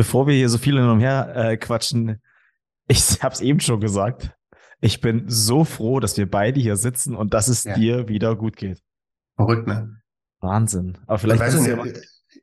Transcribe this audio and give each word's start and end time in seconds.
bevor 0.00 0.26
wir 0.26 0.32
hier 0.32 0.48
so 0.48 0.56
viel 0.56 0.78
hin 0.78 0.88
und 0.88 1.00
her 1.00 1.30
äh, 1.36 1.58
quatschen, 1.58 2.22
ich 2.88 3.00
habe 3.22 3.34
es 3.34 3.42
eben 3.42 3.60
schon 3.60 3.80
gesagt, 3.80 4.34
ich 4.80 5.02
bin 5.02 5.24
so 5.26 5.64
froh, 5.64 6.00
dass 6.00 6.16
wir 6.16 6.30
beide 6.30 6.58
hier 6.58 6.76
sitzen 6.76 7.14
und 7.14 7.34
dass 7.34 7.48
es 7.48 7.64
ja. 7.64 7.74
dir 7.74 8.08
wieder 8.08 8.34
gut 8.34 8.56
geht. 8.56 8.82
Verrückt, 9.36 9.66
ne? 9.66 10.00
Wahnsinn. 10.40 10.96
Aber 11.06 11.18
vielleicht 11.18 11.42
ist 11.42 11.66
ja, 11.66 11.84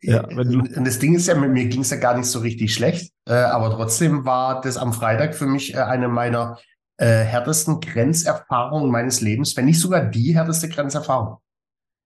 ja, 0.03 0.27
wenn 0.37 0.51
du 0.51 0.59
und 0.59 0.85
das 0.85 0.99
Ding 0.99 1.15
ist 1.15 1.25
ja, 1.25 1.33
mit 1.33 1.49
mir 1.49 1.65
ging 1.65 1.81
es 1.81 1.89
ja 1.89 1.97
gar 1.97 2.15
nicht 2.15 2.27
so 2.27 2.37
richtig 2.41 2.75
schlecht, 2.75 3.11
äh, 3.27 3.33
aber 3.33 3.71
trotzdem 3.71 4.23
war 4.23 4.61
das 4.61 4.77
am 4.77 4.93
Freitag 4.93 5.33
für 5.33 5.47
mich 5.47 5.73
äh, 5.73 5.79
eine 5.79 6.09
meiner 6.09 6.59
äh, 6.97 7.23
härtesten 7.23 7.79
Grenzerfahrungen 7.79 8.91
meines 8.91 9.21
Lebens, 9.21 9.57
wenn 9.57 9.65
nicht 9.65 9.79
sogar 9.79 10.05
die 10.05 10.35
härteste 10.35 10.69
Grenzerfahrung. 10.69 11.37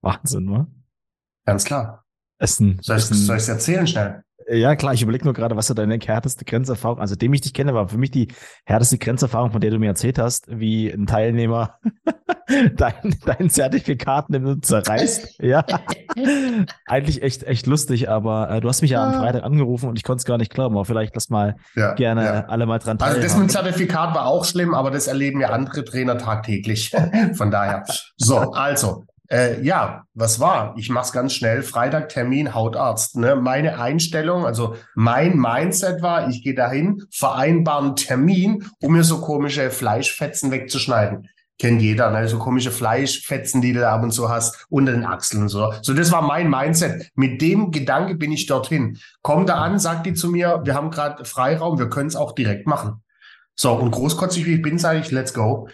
Wahnsinn, 0.02 0.46
ne? 0.46 0.68
Ganz 1.46 1.66
klar. 1.66 2.06
Essen. 2.38 2.80
Soll 2.82 3.00
ich 3.00 3.12
es 3.12 3.50
erzählen 3.50 3.86
schnell? 3.86 4.24
Ja, 4.52 4.76
klar, 4.76 4.94
ich 4.94 5.02
überlege 5.02 5.24
nur 5.24 5.34
gerade, 5.34 5.56
was 5.56 5.68
so 5.68 5.74
deine 5.74 5.98
härteste 5.98 6.44
Grenzerfahrung, 6.44 7.00
also 7.00 7.16
dem 7.16 7.34
ich 7.34 7.40
dich 7.40 7.54
kenne, 7.54 7.74
war 7.74 7.88
für 7.88 7.98
mich 7.98 8.12
die 8.12 8.28
härteste 8.66 8.98
Grenzerfahrung, 8.98 9.52
von 9.52 9.62
der 9.62 9.72
du 9.72 9.80
mir 9.80 9.88
erzählt 9.88 10.20
hast, 10.20 10.48
wie 10.50 10.92
ein 10.92 11.06
Teilnehmer 11.06 11.80
dein, 12.76 13.16
dein 13.26 13.50
Zertifikat 13.50 14.30
nimmt 14.30 14.48
und 14.48 14.66
zerreißt. 14.66 15.42
ja. 15.42 15.64
Eigentlich 16.86 17.24
echt, 17.24 17.44
echt 17.44 17.66
lustig, 17.66 18.10
aber 18.10 18.50
äh, 18.50 18.62
du 18.62 18.68
hast 18.68 18.82
mich 18.82 18.92
ja 18.92 19.08
am 19.08 19.14
Freitag 19.14 19.44
angerufen 19.44 19.88
und 19.88 19.98
ich 19.98 20.04
konnte 20.04 20.20
es 20.20 20.26
gar 20.26 20.38
nicht 20.38 20.54
glauben, 20.54 20.76
aber 20.76 20.84
vielleicht 20.84 21.16
lass 21.16 21.30
mal 21.30 21.56
ja, 21.76 21.94
gerne 21.94 22.26
ja. 22.26 22.46
alle 22.48 22.66
mal 22.66 22.80
dran 22.80 22.98
teilhaben. 22.98 23.22
Also 23.22 23.28
das 23.28 23.38
mit 23.38 23.48
dem 23.48 23.50
Zertifikat 23.50 24.14
war 24.14 24.26
auch 24.26 24.44
schlimm, 24.44 24.74
aber 24.74 24.92
das 24.92 25.08
erleben 25.08 25.40
ja 25.40 25.52
andere 25.52 25.86
Trainer 25.86 26.18
tagtäglich. 26.18 26.92
von 27.36 27.52
daher. 27.52 27.86
So, 28.18 28.38
also, 28.52 29.06
äh, 29.32 29.62
ja, 29.62 30.04
was 30.14 30.40
war? 30.40 30.76
Ich 30.78 30.90
mach's 30.90 31.14
ganz 31.14 31.34
schnell. 31.34 31.64
Freitag 31.64 32.10
Termin, 32.10 32.54
Hautarzt. 32.54 33.16
Ne? 33.16 33.36
Meine 33.38 33.80
Einstellung, 33.80 34.46
also 34.46 34.76
mein 34.94 35.38
Mindset 35.38 36.02
war, 36.02 36.30
ich 36.30 36.44
gehe 36.44 36.54
dahin, 36.54 37.04
vereinbaren 37.12 37.96
Termin, 37.96 38.66
um 38.82 38.94
mir 38.94 39.04
so 39.04 39.22
komische 39.22 39.72
Fleischfetzen 39.72 40.52
wegzuschneiden. 40.52 41.30
Kennt 41.58 41.82
jeder, 41.82 42.12
ne? 42.12 42.28
so 42.28 42.40
komische 42.40 42.72
Fleischfetzen, 42.72 43.62
die 43.62 43.72
du 43.72 43.80
da 43.80 43.94
ab 43.94 44.04
und 44.04 44.12
zu 44.12 44.30
hast, 44.30 44.66
unter 44.70 44.92
den 44.92 45.06
Achseln 45.06 45.44
und 45.44 45.50
so. 45.50 45.72
So, 45.82 45.94
das 45.94 46.12
war 46.12 46.24
mein 46.24 46.50
Mindset. 46.50 47.10
Mit 47.16 47.42
dem 47.42 47.72
Gedanke 47.72 48.16
bin 48.16 48.32
ich 48.32 48.48
dorthin. 48.48 48.98
Komm 49.22 49.46
da 49.46 49.62
an, 49.62 49.80
sagt 49.80 50.08
die 50.08 50.14
zu 50.14 50.30
mir, 50.30 50.62
wir 50.66 50.76
haben 50.76 50.92
gerade 50.92 51.24
Freiraum, 51.24 51.80
wir 51.80 51.90
können 51.90 52.08
es 52.08 52.16
auch 52.16 52.34
direkt 52.34 52.68
machen. 52.68 53.02
So, 53.56 53.74
und 53.74 53.92
großkotzig 53.92 54.46
wie 54.46 54.56
ich 54.56 54.62
bin, 54.62 54.78
sage 54.78 55.00
ich, 55.00 55.12
let's 55.12 55.34
go. 55.34 55.70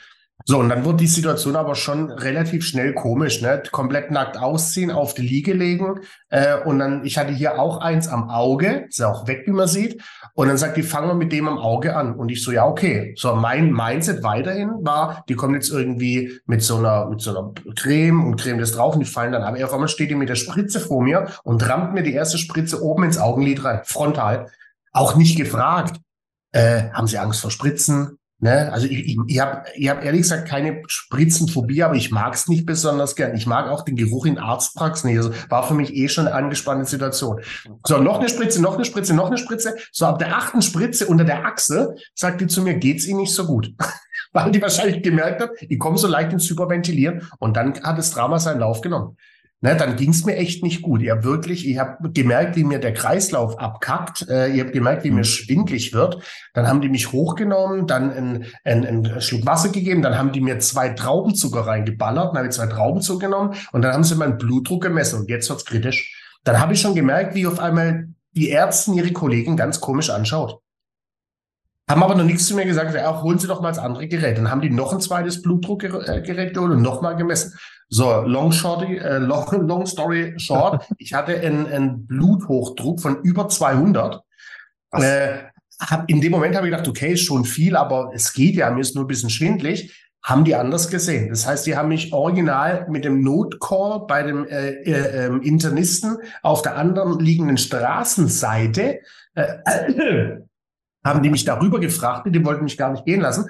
So, 0.46 0.60
und 0.60 0.70
dann 0.70 0.86
wird 0.86 1.02
die 1.02 1.08
Situation 1.08 1.56
aber 1.56 1.76
schon 1.76 2.10
relativ 2.10 2.64
schnell 2.64 2.94
komisch, 2.94 3.42
ne? 3.42 3.64
Komplett 3.72 4.12
nackt 4.12 4.38
ausziehen, 4.38 4.92
auf 4.92 5.14
die 5.14 5.24
Liege 5.24 5.54
legen. 5.54 6.02
Äh, 6.30 6.60
und 6.64 6.80
dann, 6.80 7.04
ich 7.04 7.18
hatte 7.18 7.34
hier 7.34 7.60
auch 7.60 7.80
eins 7.82 8.08
am 8.08 8.30
Auge, 8.30 8.86
ist 8.88 9.00
ja 9.00 9.10
auch 9.10 9.28
weg, 9.28 9.44
wie 9.46 9.52
man 9.52 9.68
sieht. 9.68 10.02
Und 10.36 10.48
dann 10.48 10.58
sagt 10.58 10.78
die, 10.78 10.84
fangen 10.84 11.10
wir 11.10 11.16
mit 11.16 11.32
dem 11.32 11.48
am 11.48 11.58
Auge 11.58 11.96
an. 11.98 12.16
Und 12.16 12.30
ich 12.30 12.44
so, 12.44 12.52
ja, 12.52 12.66
okay. 12.66 13.14
So, 13.18 13.36
mein 13.36 13.74
Mindset 13.74 14.24
weiterhin 14.24 14.70
war, 14.82 15.26
die 15.28 15.36
kommen 15.36 15.56
jetzt 15.56 15.70
irgendwie 15.70 16.40
mit 16.46 16.64
so 16.64 16.78
einer, 16.78 17.08
mit 17.08 17.20
so 17.20 17.32
einer 17.32 17.54
Creme 17.76 18.24
und 18.24 18.40
Creme 18.40 18.60
das 18.60 18.72
drauf 18.72 18.94
und 18.94 19.02
die 19.02 19.12
fallen 19.12 19.34
dann 19.34 19.44
ab. 19.44 19.62
Auf 19.62 19.74
einmal 19.74 19.90
steht 19.90 20.12
die 20.12 20.16
mit 20.16 20.30
der 20.30 20.36
Spritze 20.36 20.80
vor 20.80 21.02
mir 21.02 21.28
und 21.44 21.68
rammt 21.68 21.94
mir 21.94 22.04
die 22.04 22.14
erste 22.14 22.38
Spritze 22.38 22.82
oben 22.82 23.04
ins 23.04 23.18
Augenlid 23.18 23.66
rein, 23.66 23.82
frontal. 23.84 24.50
Auch 24.94 25.16
nicht 25.16 25.36
gefragt. 25.36 26.00
Äh, 26.54 26.90
haben 26.92 27.08
Sie 27.08 27.18
Angst 27.18 27.42
vor 27.42 27.52
Spritzen? 27.52 28.17
Ne? 28.40 28.72
Also 28.72 28.86
ich, 28.86 29.06
ich, 29.06 29.18
ich 29.28 29.40
habe 29.40 29.64
ich 29.76 29.90
hab 29.90 30.04
ehrlich 30.04 30.22
gesagt 30.22 30.48
keine 30.48 30.84
Spritzenphobie, 30.88 31.82
aber 31.82 31.96
ich 31.96 32.12
mag 32.12 32.36
es 32.36 32.48
nicht 32.48 32.68
besonders 32.68 33.16
gern. 33.16 33.36
Ich 33.36 33.48
mag 33.48 33.68
auch 33.68 33.84
den 33.84 33.96
Geruch 33.96 34.28
in 34.28 34.38
Arztpraxen 34.38 35.10
nicht. 35.10 35.18
Also 35.18 35.32
war 35.50 35.68
für 35.68 35.74
mich 35.74 35.96
eh 35.96 36.08
schon 36.08 36.28
eine 36.28 36.36
angespannte 36.36 36.86
Situation. 36.86 37.42
So, 37.84 37.98
noch 37.98 38.20
eine 38.20 38.30
Spritze, 38.30 38.62
noch 38.62 38.76
eine 38.76 38.86
Spritze, 38.86 39.16
noch 39.16 39.28
eine 39.28 39.40
Spritze. 39.40 39.76
So, 39.92 40.06
ab 40.06 40.20
der 40.20 40.38
achten 40.38 40.62
Spritze 40.62 41.08
unter 41.08 41.24
der 41.24 41.46
Achse 41.46 41.96
sagt 42.14 42.40
die 42.42 42.48
zu 42.48 42.62
mir, 42.62 42.76
geht's 42.76 43.08
Ihnen 43.08 43.22
nicht 43.22 43.34
so 43.34 43.46
gut. 43.46 43.74
Weil 44.34 44.52
die 44.52 44.62
wahrscheinlich 44.62 45.02
gemerkt 45.02 45.42
hat, 45.42 45.50
ich 45.62 45.80
komme 45.80 45.98
so 45.98 46.08
leicht 46.08 46.32
ins 46.32 46.48
Hyperventilieren 46.50 47.28
und 47.40 47.58
dann 47.58 47.82
hat 47.82 47.98
das 47.98 48.12
Drama 48.12 48.38
seinen 48.38 48.60
Lauf 48.60 48.82
genommen 48.82 49.18
ne, 49.62 49.76
dann 49.76 49.96
ging 49.96 50.12
es 50.12 50.26
mir 50.26 50.36
echt 50.36 50.64
nicht 50.64 50.82
gut. 50.82 51.02
Ihr 51.02 51.14
habt 51.14 51.24
wirklich, 51.24 51.68
ich 51.68 51.78
habe 51.78 52.12
gemerkt, 52.12 52.56
wie 52.56 52.64
mir 52.64 52.80
der 52.80 52.94
Kreislauf 52.94 53.60
abkackt. 53.60 54.28
Äh, 54.30 54.50
ihr 54.50 54.64
habt 54.64 54.74
gemerkt, 54.74 55.04
wie 55.04 55.12
mir 55.12 55.18
mhm. 55.18 55.24
schwindlig 55.24 55.94
wird. 55.94 56.22
Dann 56.54 56.68
haben 56.68 56.82
die 56.82 56.90
mich 56.90 57.12
hochgenommen, 57.12 57.88
dann 57.88 58.12
einen, 58.12 58.46
einen 58.64 59.22
Schluck 59.22 59.46
Wasser 59.46 59.70
gegeben, 59.70 60.02
dann 60.02 60.18
haben 60.18 60.32
die 60.32 60.42
mir 60.42 60.60
zwei 60.60 60.90
Traubenzucker 60.90 61.62
reingeballert, 61.62 62.30
dann 62.30 62.38
habe 62.38 62.48
ich 62.48 62.54
zwei 62.54 62.68
Traubenzucker 62.68 63.28
genommen 63.28 63.56
und 63.72 63.82
dann 63.82 63.94
haben 63.94 64.04
sie 64.04 64.16
meinen 64.16 64.38
Blutdruck 64.38 64.84
gemessen 64.84 65.22
und 65.22 65.30
jetzt 65.30 65.50
wird's 65.50 65.66
kritisch. 65.66 66.16
Dann 66.44 66.60
habe 66.60 66.74
ich 66.74 66.82
schon 66.82 66.96
gemerkt, 66.96 67.36
wie 67.36 67.48
auf 67.48 67.60
einmal 67.60 68.08
die 68.32 68.50
Ärzte 68.50 68.92
ihre 68.92 69.12
Kollegen 69.12 69.58
ganz 69.58 69.82
komisch 69.82 70.10
anschaut. 70.10 70.62
Haben 71.90 72.04
aber 72.04 72.16
noch 72.16 72.26
nichts 72.26 72.48
zu 72.48 72.56
mir 72.56 72.66
gesagt, 72.66 72.94
ja, 72.94 73.22
holen 73.22 73.40
Sie 73.40 73.48
doch 73.48 73.62
mal 73.62 73.70
das 73.70 73.80
andere 73.80 74.08
Gerät. 74.08 74.38
Dann 74.38 74.52
haben 74.52 74.62
die 74.62 74.70
noch 74.70 74.92
ein 74.92 75.00
zweites 75.00 75.42
Blutdruckgerät 75.42 76.54
geholt 76.54 76.72
und 76.72 76.82
nochmal 76.82 77.16
gemessen. 77.16 77.58
So, 77.90 78.22
long, 78.22 78.52
shorty, 78.52 78.98
äh, 78.98 79.20
long, 79.20 79.46
long 79.66 79.86
story 79.86 80.34
short, 80.38 80.86
ich 80.98 81.14
hatte 81.14 81.40
einen, 81.40 81.66
einen 81.68 82.06
Bluthochdruck 82.06 83.00
von 83.00 83.22
über 83.22 83.48
200. 83.48 84.22
Äh, 84.92 85.38
hab, 85.80 86.10
in 86.10 86.20
dem 86.20 86.32
Moment 86.32 86.56
habe 86.56 86.68
ich 86.68 86.72
gedacht, 86.72 86.90
okay, 86.90 87.14
ist 87.14 87.22
schon 87.22 87.46
viel, 87.46 87.78
aber 87.78 88.12
es 88.14 88.34
geht 88.34 88.56
ja, 88.56 88.70
mir 88.70 88.82
ist 88.82 88.96
nur 88.96 89.06
ein 89.06 89.08
bisschen 89.08 89.30
schwindlig. 89.30 89.94
Haben 90.24 90.44
die 90.44 90.56
anders 90.56 90.90
gesehen. 90.90 91.30
Das 91.30 91.48
heißt, 91.48 91.66
die 91.68 91.78
haben 91.78 91.88
mich 91.88 92.12
original 92.12 92.86
mit 92.90 93.06
dem 93.06 93.22
Notcall 93.22 94.06
bei 94.08 94.24
dem 94.24 94.46
äh, 94.46 94.72
äh, 94.72 95.26
ähm, 95.26 95.42
Internisten 95.42 96.18
auf 96.42 96.64
der 96.64 96.76
anderen 96.76 97.20
liegenden 97.20 97.58
Straßenseite 97.58 99.00
äh, 99.36 100.40
haben 101.08 101.24
die 101.24 101.30
mich 101.30 101.46
darüber 101.46 101.80
gefragt, 101.80 102.28
die 102.30 102.46
wollten 102.46 102.64
mich 102.64 102.78
gar 102.78 102.92
nicht 102.92 103.06
gehen 103.06 103.22
lassen. 103.22 103.50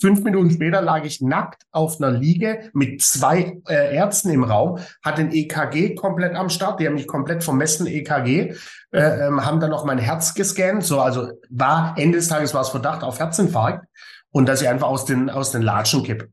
Fünf 0.00 0.22
Minuten 0.24 0.50
später 0.50 0.82
lag 0.82 1.04
ich 1.04 1.22
nackt 1.22 1.62
auf 1.70 2.00
einer 2.00 2.10
Liege 2.10 2.70
mit 2.74 3.00
zwei 3.00 3.60
äh, 3.66 3.96
Ärzten 3.96 4.30
im 4.30 4.44
Raum, 4.44 4.78
hatte 5.02 5.22
ein 5.22 5.32
EKG 5.32 5.94
komplett 5.94 6.34
am 6.34 6.50
Start, 6.50 6.80
die 6.80 6.86
haben 6.86 6.94
mich 6.94 7.06
komplett 7.06 7.42
vermessen, 7.42 7.86
EKG, 7.86 8.54
äh, 8.92 9.26
ähm, 9.26 9.44
haben 9.44 9.58
dann 9.58 9.70
noch 9.70 9.86
mein 9.86 9.98
Herz 9.98 10.34
gescannt, 10.34 10.84
so, 10.84 11.00
also 11.00 11.28
war, 11.48 11.94
Ende 11.96 12.18
des 12.18 12.28
Tages 12.28 12.52
war 12.52 12.60
es 12.60 12.68
Verdacht 12.68 13.02
auf 13.02 13.18
Herzinfarkt 13.18 13.86
und 14.30 14.46
dass 14.46 14.60
ich 14.60 14.68
einfach 14.68 14.88
aus 14.88 15.06
den, 15.06 15.30
aus 15.30 15.52
den 15.52 15.62
Latschen 15.62 16.02
kippe. 16.02 16.28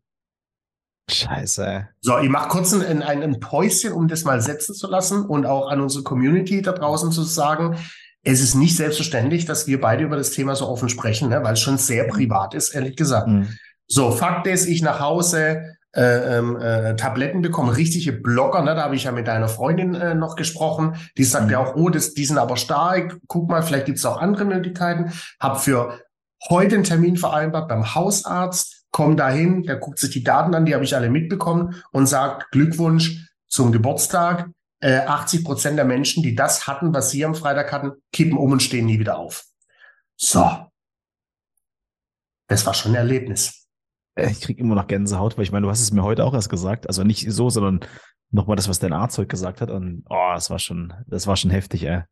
Scheiße. 1.09 1.87
So, 2.01 2.17
ich 2.19 2.29
mache 2.29 2.49
kurz 2.49 2.73
ein, 2.73 3.01
ein, 3.01 3.23
ein 3.23 3.39
Päuschen, 3.39 3.91
um 3.93 4.07
das 4.07 4.23
mal 4.23 4.41
setzen 4.41 4.73
zu 4.73 4.87
lassen 4.87 5.25
und 5.25 5.45
auch 5.45 5.69
an 5.69 5.81
unsere 5.81 6.03
Community 6.03 6.61
da 6.61 6.71
draußen 6.71 7.11
zu 7.11 7.23
sagen, 7.23 7.77
es 8.23 8.41
ist 8.41 8.55
nicht 8.55 8.77
selbstverständlich, 8.77 9.45
dass 9.45 9.67
wir 9.67 9.81
beide 9.81 10.03
über 10.03 10.15
das 10.15 10.31
Thema 10.31 10.55
so 10.55 10.67
offen 10.67 10.89
sprechen, 10.89 11.29
ne, 11.29 11.43
weil 11.43 11.53
es 11.53 11.59
schon 11.59 11.77
sehr 11.77 12.05
privat 12.07 12.53
ist, 12.53 12.73
ehrlich 12.73 12.95
gesagt. 12.95 13.27
Mhm. 13.27 13.49
So, 13.87 14.11
Fakt 14.11 14.47
ist, 14.47 14.65
ich 14.65 14.81
nach 14.81 14.99
Hause 15.01 15.75
äh, 15.95 16.37
ähm, 16.37 16.57
äh, 16.57 16.95
Tabletten 16.95 17.41
bekommen, 17.41 17.69
richtige 17.69 18.13
Blocker, 18.13 18.63
ne? 18.63 18.73
da 18.75 18.83
habe 18.83 18.95
ich 18.95 19.03
ja 19.03 19.11
mit 19.11 19.27
deiner 19.27 19.49
Freundin 19.49 19.93
äh, 19.93 20.15
noch 20.15 20.35
gesprochen, 20.35 20.95
die 21.17 21.23
sagt 21.23 21.45
mhm. 21.45 21.51
ja 21.51 21.59
auch, 21.59 21.75
oh, 21.75 21.89
das, 21.89 22.13
die 22.13 22.25
sind 22.25 22.37
aber 22.37 22.57
stark, 22.57 23.17
guck 23.27 23.49
mal, 23.49 23.61
vielleicht 23.61 23.85
gibt 23.85 23.99
es 23.99 24.05
auch 24.05 24.19
andere 24.19 24.45
Möglichkeiten. 24.45 25.11
Hab 25.39 25.61
für 25.61 25.99
heute 26.49 26.75
einen 26.75 26.83
Termin 26.83 27.17
vereinbart 27.17 27.67
beim 27.67 27.93
Hausarzt, 27.93 28.85
komm 28.91 29.17
dahin, 29.17 29.63
der 29.63 29.75
guckt 29.75 29.99
sich 29.99 30.11
die 30.11 30.23
Daten 30.23 30.55
an, 30.55 30.65
die 30.65 30.73
habe 30.73 30.83
ich 30.83 30.95
alle 30.95 31.09
mitbekommen 31.09 31.75
und 31.91 32.07
sagt 32.07 32.51
Glückwunsch 32.51 33.27
zum 33.47 33.71
Geburtstag, 33.71 34.49
80 34.83 35.39
äh, 35.39 35.43
Prozent 35.43 35.77
der 35.77 35.85
Menschen, 35.85 36.23
die 36.23 36.35
das 36.35 36.67
hatten, 36.67 36.93
was 36.93 37.11
Sie 37.11 37.23
am 37.23 37.35
Freitag 37.35 37.71
hatten, 37.71 37.91
kippen 38.11 38.37
um 38.37 38.51
und 38.51 38.61
stehen 38.61 38.85
nie 38.85 38.99
wieder 38.99 39.17
auf. 39.17 39.45
So. 40.15 40.67
Das 42.47 42.65
war 42.65 42.73
schon 42.73 42.91
ein 42.91 42.95
Erlebnis. 42.95 43.67
Äh, 44.15 44.29
ich 44.31 44.41
kriege 44.41 44.61
immer 44.61 44.75
noch 44.75 44.87
Gänsehaut, 44.87 45.37
weil 45.37 45.43
ich 45.43 45.51
meine, 45.51 45.65
du 45.65 45.69
hast 45.69 45.81
es 45.81 45.91
mir 45.91 46.03
heute 46.03 46.25
auch 46.25 46.33
erst 46.33 46.49
gesagt. 46.49 46.87
Also 46.87 47.03
nicht 47.03 47.31
so, 47.31 47.49
sondern 47.49 47.81
nochmal 48.31 48.55
das, 48.55 48.67
was 48.67 48.79
dein 48.79 48.93
Arzt 48.93 49.17
heute 49.17 49.27
gesagt 49.27 49.61
hat. 49.61 49.69
Und 49.69 50.03
oh, 50.09 50.31
das 50.33 50.49
war 50.49 50.59
schon, 50.59 50.93
das 51.07 51.27
war 51.27 51.37
schon 51.37 51.51
heftig, 51.51 51.83
ey. 51.83 52.03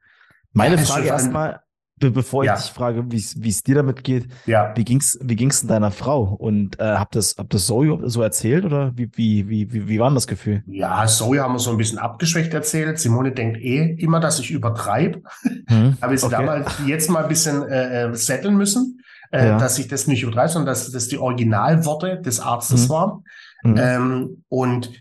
Meine 0.53 0.75
ja, 0.75 0.81
Frage 0.81 1.07
erstmal, 1.07 1.61
bevor 2.09 2.44
ja. 2.44 2.56
ich 2.56 2.62
dich 2.62 2.71
frage, 2.71 3.06
wie 3.12 3.50
es 3.50 3.63
dir 3.63 3.75
damit 3.75 4.03
geht, 4.03 4.27
ja. 4.45 4.74
wie 4.75 4.83
ging's, 4.83 5.19
wie 5.21 5.36
ging's 5.36 5.59
denn 5.59 5.69
deiner 5.69 5.92
Frau? 5.92 6.24
Und 6.24 6.80
äh, 6.80 6.83
habt 6.83 7.15
das, 7.15 7.36
habt 7.38 7.53
das 7.53 7.68
Zoe 7.68 8.00
so 8.09 8.21
erzählt 8.21 8.65
oder 8.65 8.92
wie, 8.95 9.09
wie, 9.13 9.48
wie, 9.48 9.74
wie, 9.74 9.88
wie 9.88 10.00
war 10.00 10.09
denn 10.09 10.15
das 10.15 10.27
Gefühl? 10.27 10.63
Ja, 10.65 11.06
Zoe 11.06 11.39
haben 11.39 11.53
wir 11.53 11.59
so 11.59 11.71
ein 11.71 11.77
bisschen 11.77 12.00
abgeschwächt 12.00 12.53
erzählt. 12.53 13.00
Simone 13.00 13.31
denkt 13.31 13.57
eh 13.62 13.95
immer, 14.00 14.19
dass 14.19 14.39
ich 14.39 14.51
übertreibe. 14.51 15.21
Hm, 15.68 15.98
Aber 16.01 16.18
sie 16.18 16.25
okay. 16.25 16.36
damals 16.36 16.71
jetzt 16.86 17.09
mal 17.09 17.24
ein 17.24 17.30
bisschen 17.30 17.63
äh, 17.63 18.06
äh, 18.06 18.15
setteln 18.15 18.57
müssen, 18.57 19.01
äh, 19.31 19.48
ja. 19.48 19.57
dass 19.57 19.77
ich 19.77 19.88
das 19.88 20.07
nicht 20.07 20.24
übertreibe, 20.24 20.50
sondern 20.50 20.74
dass 20.74 20.92
das 20.92 21.07
die 21.07 21.18
Originalworte 21.18 22.19
des 22.21 22.39
Arztes 22.39 22.83
hm. 22.83 22.89
waren. 22.89 23.24
Hm. 23.63 23.75
Ähm, 23.77 24.44
und 24.50 24.92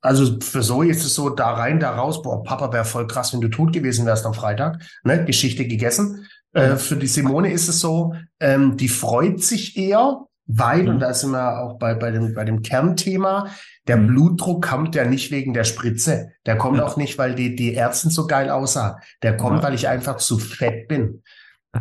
also 0.00 0.40
für 0.40 0.62
Zoe 0.62 0.88
ist 0.88 1.04
es 1.04 1.14
so, 1.14 1.30
da 1.30 1.52
rein, 1.52 1.80
da 1.80 1.90
raus, 1.90 2.22
boah, 2.22 2.42
Papa 2.42 2.72
wäre 2.72 2.84
voll 2.84 3.06
krass, 3.06 3.32
wenn 3.32 3.40
du 3.40 3.48
tot 3.48 3.72
gewesen 3.72 4.06
wärst 4.06 4.26
am 4.26 4.34
Freitag. 4.34 4.82
Ne? 5.02 5.24
Geschichte 5.24 5.66
gegessen. 5.66 6.26
Äh, 6.54 6.76
für 6.76 6.96
die 6.96 7.06
Simone 7.06 7.52
ist 7.52 7.68
es 7.68 7.80
so, 7.80 8.14
ähm, 8.40 8.76
die 8.76 8.88
freut 8.88 9.42
sich 9.42 9.76
eher, 9.76 10.20
weil, 10.46 10.84
mhm. 10.84 10.88
und 10.90 11.00
da 11.00 11.12
sind 11.12 11.32
wir 11.32 11.60
auch 11.60 11.78
bei, 11.78 11.94
bei, 11.94 12.10
dem, 12.10 12.34
bei 12.34 12.44
dem 12.44 12.62
Kernthema, 12.62 13.48
der 13.88 13.96
mhm. 13.96 14.06
Blutdruck 14.08 14.64
kommt 14.64 14.94
ja 14.94 15.04
nicht 15.04 15.30
wegen 15.30 15.52
der 15.52 15.64
Spritze. 15.64 16.30
Der 16.46 16.56
kommt 16.56 16.78
ja. 16.78 16.86
auch 16.86 16.96
nicht, 16.96 17.18
weil 17.18 17.34
die, 17.34 17.56
die 17.56 17.74
Ärzte 17.74 18.10
so 18.10 18.26
geil 18.26 18.50
aussah. 18.50 19.00
Der 19.22 19.36
kommt, 19.36 19.58
ja. 19.58 19.62
weil 19.64 19.74
ich 19.74 19.88
einfach 19.88 20.16
zu 20.16 20.38
fett 20.38 20.88
bin. 20.88 21.22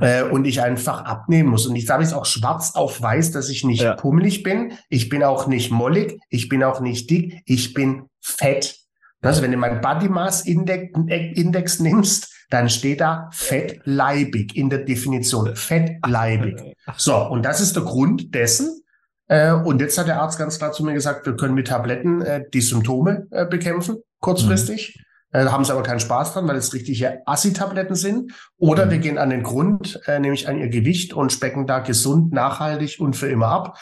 Äh, 0.01 0.23
und 0.23 0.45
ich 0.45 0.59
einfach 0.59 1.05
abnehmen 1.05 1.49
muss. 1.49 1.67
Und 1.67 1.75
ich 1.75 1.85
sage 1.85 2.03
es 2.03 2.13
auch 2.13 2.25
schwarz 2.25 2.73
auf 2.73 2.99
weiß, 2.99 3.31
dass 3.31 3.49
ich 3.49 3.63
nicht 3.63 3.83
ja. 3.83 3.93
pummelig 3.93 4.41
bin. 4.41 4.73
Ich 4.89 5.07
bin 5.07 5.23
auch 5.23 5.45
nicht 5.45 5.69
mollig. 5.69 6.19
Ich 6.29 6.49
bin 6.49 6.63
auch 6.63 6.79
nicht 6.79 7.11
dick. 7.11 7.43
Ich 7.45 7.75
bin 7.75 8.05
fett. 8.19 8.75
Also 9.21 9.43
wenn 9.43 9.51
du 9.51 9.57
meinen 9.57 9.81
Body 9.81 10.09
Mass 10.09 10.45
Index, 10.45 10.97
Index 11.07 11.79
nimmst, 11.79 12.32
dann 12.49 12.69
steht 12.69 13.01
da 13.01 13.29
fettleibig 13.31 14.55
in 14.55 14.69
der 14.69 14.79
Definition. 14.79 15.55
Fettleibig. 15.55 16.75
So, 16.97 17.15
und 17.15 17.43
das 17.43 17.61
ist 17.61 17.75
der 17.75 17.83
Grund 17.83 18.33
dessen. 18.35 18.83
Äh, 19.27 19.53
und 19.53 19.81
jetzt 19.81 19.97
hat 19.97 20.07
der 20.07 20.21
Arzt 20.21 20.37
ganz 20.37 20.57
klar 20.57 20.71
zu 20.71 20.83
mir 20.83 20.93
gesagt, 20.93 21.25
wir 21.25 21.35
können 21.35 21.53
mit 21.53 21.67
Tabletten 21.67 22.21
äh, 22.21 22.43
die 22.53 22.61
Symptome 22.61 23.27
äh, 23.31 23.45
bekämpfen, 23.45 23.97
kurzfristig. 24.19 24.97
Mhm. 24.97 25.03
Da 25.31 25.51
haben 25.51 25.65
sie 25.65 25.71
aber 25.71 25.81
keinen 25.81 25.99
Spaß 25.99 26.33
dran, 26.33 26.47
weil 26.47 26.57
es 26.57 26.73
richtige 26.75 27.25
Assi-Tabletten 27.25 27.95
sind. 27.95 28.33
Oder 28.57 28.85
mhm. 28.85 28.91
wir 28.91 28.97
gehen 28.99 29.17
an 29.17 29.31
den 29.31 29.41
Grund, 29.41 29.99
nämlich 30.07 30.47
an 30.47 30.59
ihr 30.59 30.69
Gewicht 30.69 31.11
und 31.13 31.31
specken 31.31 31.65
da 31.65 31.79
gesund, 31.79 32.31
nachhaltig 32.31 32.99
und 32.99 33.15
für 33.15 33.29
immer 33.29 33.47
ab. 33.47 33.79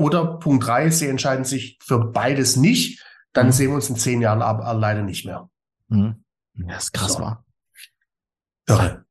Oder 0.00 0.38
Punkt 0.40 0.66
drei, 0.66 0.90
sie 0.90 1.06
entscheiden 1.06 1.44
sich 1.44 1.78
für 1.80 2.10
beides 2.10 2.56
nicht 2.56 3.04
dann 3.32 3.46
mhm. 3.46 3.52
sehen 3.52 3.68
wir 3.70 3.74
uns 3.76 3.90
in 3.90 3.96
zehn 3.96 4.20
Jahren 4.20 4.42
aber 4.42 4.72
leider 4.74 5.02
nicht 5.02 5.24
mehr. 5.24 5.48
Mhm. 5.88 6.24
Ja, 6.54 6.76
ist 6.76 6.92
krass, 6.92 7.14
so. 7.14 7.20
war. 7.20 7.44
Irre. 8.70 9.04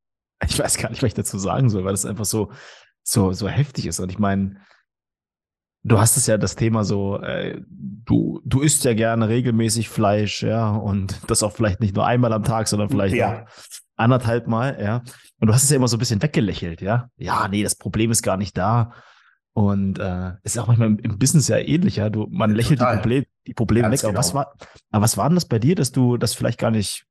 Ich 0.48 0.58
weiß 0.58 0.78
gar 0.78 0.90
nicht, 0.90 1.04
was 1.04 1.08
ich 1.08 1.14
dazu 1.14 1.38
sagen 1.38 1.70
soll, 1.70 1.84
weil 1.84 1.92
das 1.92 2.06
einfach 2.06 2.26
so, 2.26 2.52
so, 3.04 3.34
so 3.34 3.48
heftig 3.48 3.86
ist. 3.86 4.00
Und 4.00 4.10
ich 4.10 4.20
meine, 4.20 4.56
du 5.84 6.00
hast 6.00 6.18
es 6.18 6.28
ja 6.28 6.38
das 6.38 6.56
Thema 6.56 6.84
so, 6.84 7.20
äh, 7.22 7.62
du, 7.68 8.42
du 8.46 8.62
isst 8.62 8.84
ja 8.86 8.94
gerne 8.94 9.28
regelmäßig 9.28 9.90
Fleisch, 9.90 10.44
ja, 10.44 10.70
und 10.70 11.20
das 11.28 11.44
auch 11.44 11.52
vielleicht 11.52 11.80
nicht 11.80 11.96
nur 11.96 12.06
einmal 12.06 12.34
am 12.34 12.44
Tag, 12.44 12.68
sondern 12.68 12.90
vielleicht 12.90 13.16
ja. 13.16 13.46
anderthalb 13.96 14.48
Mal, 14.48 14.78
ja. 14.82 15.04
Und 15.40 15.48
du 15.48 15.54
hast 15.54 15.64
es 15.64 15.70
ja 15.70 15.78
immer 15.78 15.88
so 15.88 15.98
ein 15.98 16.00
bisschen 16.00 16.22
weggelächelt, 16.22 16.82
ja. 16.82 17.10
Ja, 17.18 17.48
nee, 17.48 17.64
das 17.64 17.76
Problem 17.76 18.12
ist 18.12 18.24
gar 18.24 18.38
nicht 18.38 18.58
da. 18.58 18.94
Und 19.54 20.00
äh, 20.00 20.34
ist 20.44 20.58
auch 20.58 20.68
manchmal 20.68 20.90
im, 20.90 21.00
im 21.00 21.18
Business 21.18 21.48
ja 21.48 21.58
ähnlich, 21.58 21.98
ja. 21.98 22.10
Du, 22.10 22.28
man 22.30 22.54
lächelt 22.54 22.80
die, 22.80 22.86
Problem, 22.86 23.26
die 23.48 23.54
Probleme 23.54 23.90
Ganz 23.90 24.04
weg. 24.04 24.10
Aber, 24.10 24.12
genau. 24.14 24.20
was 24.20 24.34
war, 24.34 24.54
aber 24.92 25.04
was 25.04 25.18
war 25.18 25.30
denn 25.30 25.36
das 25.36 25.46
bei 25.46 25.60
dir, 25.60 25.76
dass 25.76 25.92
du 25.92 26.18
das 26.18 26.34
vielleicht 26.34 26.60
gar 26.60 26.72
nicht 26.72 27.06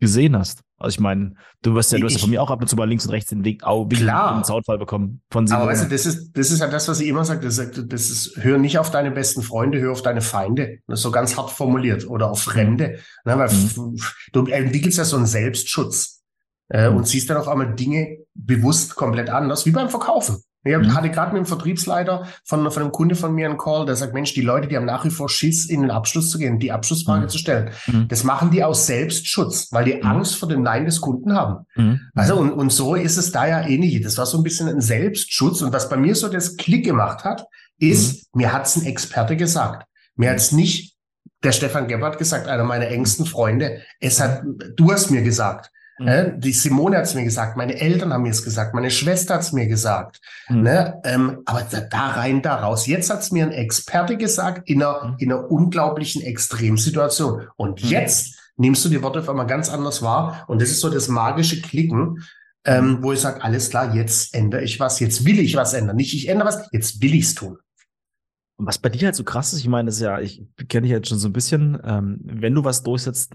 gesehen 0.00 0.36
hast? 0.36 0.62
Also 0.78 0.94
ich 0.94 1.00
meine, 1.00 1.34
du 1.62 1.74
wirst 1.74 1.92
ja, 1.92 1.98
du 1.98 2.06
hast 2.06 2.14
ja 2.14 2.18
von 2.20 2.30
mir 2.30 2.42
auch 2.42 2.50
ab 2.50 2.60
und 2.60 2.66
zu 2.66 2.74
mal 2.74 2.88
links 2.88 3.04
und 3.04 3.12
rechts 3.12 3.28
den 3.28 3.44
Weg, 3.44 3.64
au, 3.64 3.86
klar. 3.86 4.34
einen 4.34 4.44
Soundfall 4.44 4.78
bekommen 4.78 5.20
von 5.30 5.46
Simone. 5.46 5.62
Aber 5.62 5.72
weißt 5.72 5.84
du, 5.84 5.88
das 5.90 6.06
ist, 6.06 6.32
das 6.32 6.50
ist 6.50 6.60
ja 6.60 6.68
das, 6.68 6.88
was 6.88 7.00
ich 7.00 7.08
immer 7.08 7.24
sage. 7.24 7.40
Das 7.42 7.58
ist, 7.58 7.84
das 7.86 8.10
ist, 8.10 8.36
hör 8.36 8.56
nicht 8.56 8.78
auf 8.78 8.90
deine 8.90 9.10
besten 9.10 9.42
Freunde, 9.42 9.78
hör 9.78 9.92
auf 9.92 10.02
deine 10.02 10.22
Feinde. 10.22 10.78
Das 10.86 11.00
ist 11.00 11.02
so 11.02 11.10
ganz 11.10 11.36
hart 11.36 11.50
formuliert. 11.50 12.08
Oder 12.08 12.30
auf 12.30 12.42
Fremde. 12.42 12.98
Ne, 13.26 13.38
weil 13.38 13.50
mhm. 13.52 14.00
du 14.32 14.46
entwickelst 14.46 14.96
ja 14.96 15.04
so 15.04 15.16
einen 15.16 15.26
Selbstschutz. 15.26 16.22
Äh, 16.70 16.88
mhm. 16.88 16.96
Und 16.96 17.08
siehst 17.08 17.28
dann 17.28 17.36
auf 17.36 17.48
einmal 17.48 17.74
Dinge 17.74 18.18
bewusst 18.34 18.94
komplett 18.94 19.28
anders, 19.28 19.66
wie 19.66 19.72
beim 19.72 19.90
Verkaufen. 19.90 20.42
Ich 20.62 20.76
mhm. 20.76 20.94
hatte 20.94 21.10
gerade 21.10 21.32
mit 21.32 21.44
dem 21.44 21.46
Vertriebsleiter 21.46 22.26
von, 22.44 22.70
von 22.70 22.82
einem 22.82 22.92
Kunde 22.92 23.14
von 23.14 23.34
mir 23.34 23.48
einen 23.48 23.56
Call, 23.56 23.86
der 23.86 23.96
sagt, 23.96 24.12
Mensch, 24.12 24.34
die 24.34 24.42
Leute, 24.42 24.68
die 24.68 24.76
haben 24.76 24.84
nach 24.84 25.06
wie 25.06 25.10
vor 25.10 25.30
Schiss, 25.30 25.66
in 25.66 25.80
den 25.80 25.90
Abschluss 25.90 26.30
zu 26.30 26.38
gehen, 26.38 26.58
die 26.58 26.70
Abschlussfrage 26.70 27.24
mhm. 27.24 27.28
zu 27.28 27.38
stellen. 27.38 27.70
Mhm. 27.86 28.08
Das 28.08 28.24
machen 28.24 28.50
die 28.50 28.62
aus 28.62 28.86
Selbstschutz, 28.86 29.68
weil 29.72 29.84
die 29.84 29.94
mhm. 29.94 30.06
Angst 30.06 30.36
vor 30.36 30.48
dem 30.48 30.62
Nein 30.62 30.84
des 30.84 31.00
Kunden 31.00 31.32
haben. 31.32 31.64
Mhm. 31.76 32.00
Also, 32.14 32.36
und, 32.36 32.52
und 32.52 32.70
so 32.70 32.94
ist 32.94 33.16
es 33.16 33.32
da 33.32 33.46
ja 33.46 33.66
ähnlich. 33.66 34.02
Das 34.02 34.18
war 34.18 34.26
so 34.26 34.36
ein 34.36 34.44
bisschen 34.44 34.68
ein 34.68 34.82
Selbstschutz. 34.82 35.62
Und 35.62 35.72
was 35.72 35.88
bei 35.88 35.96
mir 35.96 36.14
so 36.14 36.28
das 36.28 36.56
Klick 36.56 36.84
gemacht 36.84 37.24
hat, 37.24 37.46
ist, 37.78 38.34
mhm. 38.34 38.42
mir 38.42 38.52
hat's 38.52 38.76
ein 38.76 38.84
Experte 38.84 39.36
gesagt. 39.36 39.86
Mir 40.16 40.30
hat's 40.30 40.52
nicht 40.52 40.96
der 41.42 41.52
Stefan 41.52 41.88
Gebhardt 41.88 42.18
gesagt, 42.18 42.48
einer 42.48 42.64
meiner 42.64 42.88
engsten 42.88 43.24
Freunde. 43.24 43.80
Es 43.98 44.20
hat, 44.20 44.42
du 44.76 44.92
hast 44.92 45.10
mir 45.10 45.22
gesagt. 45.22 45.70
Mhm. 46.00 46.06
Ne? 46.06 46.34
Die 46.38 46.52
Simone 46.52 46.96
hat 46.96 47.04
es 47.04 47.14
mir 47.14 47.24
gesagt, 47.24 47.56
meine 47.58 47.78
Eltern 47.78 48.12
haben 48.12 48.22
mir 48.22 48.30
es 48.30 48.42
gesagt, 48.42 48.74
meine 48.74 48.90
Schwester 48.90 49.34
hat 49.34 49.42
es 49.42 49.52
mir 49.52 49.66
gesagt. 49.66 50.20
Mhm. 50.48 50.62
Ne? 50.62 51.00
Ähm, 51.04 51.42
aber 51.44 51.66
da, 51.70 51.80
da, 51.80 52.08
rein, 52.08 52.40
da 52.40 52.56
raus. 52.56 52.86
Jetzt 52.86 53.10
hat 53.10 53.20
es 53.20 53.30
mir 53.30 53.44
ein 53.44 53.52
Experte 53.52 54.16
gesagt 54.16 54.68
in 54.68 54.82
einer, 54.82 55.08
mhm. 55.08 55.16
in 55.18 55.30
einer 55.30 55.50
unglaublichen 55.50 56.22
Extremsituation. 56.22 57.46
Und 57.56 57.84
mhm. 57.84 57.90
jetzt 57.90 58.38
nimmst 58.56 58.84
du 58.84 58.88
die 58.88 59.02
Worte 59.02 59.20
auf 59.20 59.28
einmal 59.28 59.46
ganz 59.46 59.68
anders 59.68 60.00
wahr. 60.00 60.44
Und 60.48 60.62
das 60.62 60.70
ist 60.70 60.80
so 60.80 60.88
das 60.88 61.08
magische 61.08 61.60
Klicken, 61.60 62.24
ähm, 62.64 62.98
wo 63.02 63.12
ich 63.12 63.20
sage, 63.20 63.42
alles 63.42 63.68
klar, 63.70 63.94
jetzt 63.94 64.34
ändere 64.34 64.62
ich 64.62 64.80
was, 64.80 65.00
jetzt 65.00 65.24
will 65.24 65.38
ich 65.38 65.54
was 65.54 65.74
ändern. 65.74 65.96
Nicht 65.96 66.14
ich 66.14 66.28
ändere 66.28 66.48
was, 66.48 66.68
jetzt 66.72 67.02
will 67.02 67.14
ich 67.14 67.24
es 67.24 67.34
tun. 67.34 67.58
Und 68.56 68.66
was 68.66 68.78
bei 68.78 68.90
dir 68.90 69.06
halt 69.06 69.14
so 69.14 69.24
krass 69.24 69.52
ist, 69.52 69.60
ich 69.60 69.68
meine, 69.68 69.86
das 69.86 69.96
ist 69.96 70.02
ja, 70.02 70.18
ich 70.20 70.42
kenne 70.68 70.82
dich 70.82 70.90
jetzt 70.90 71.08
schon 71.08 71.18
so 71.18 71.28
ein 71.28 71.32
bisschen, 71.32 71.78
ähm, 71.84 72.20
wenn 72.22 72.54
du 72.54 72.64
was 72.64 72.82
durchsetzt, 72.82 73.34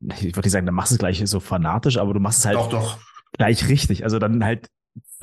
ich 0.00 0.36
würde 0.36 0.40
nicht 0.40 0.52
sagen, 0.52 0.66
dann 0.66 0.74
machst 0.74 0.92
du 0.92 0.94
es 0.94 0.98
gleich 0.98 1.22
so 1.24 1.40
fanatisch, 1.40 1.98
aber 1.98 2.14
du 2.14 2.20
machst 2.20 2.40
es 2.40 2.46
halt 2.46 2.56
doch, 2.56 2.70
doch. 2.70 2.98
gleich 3.32 3.68
richtig. 3.68 4.04
Also 4.04 4.18
dann 4.18 4.44
halt 4.44 4.68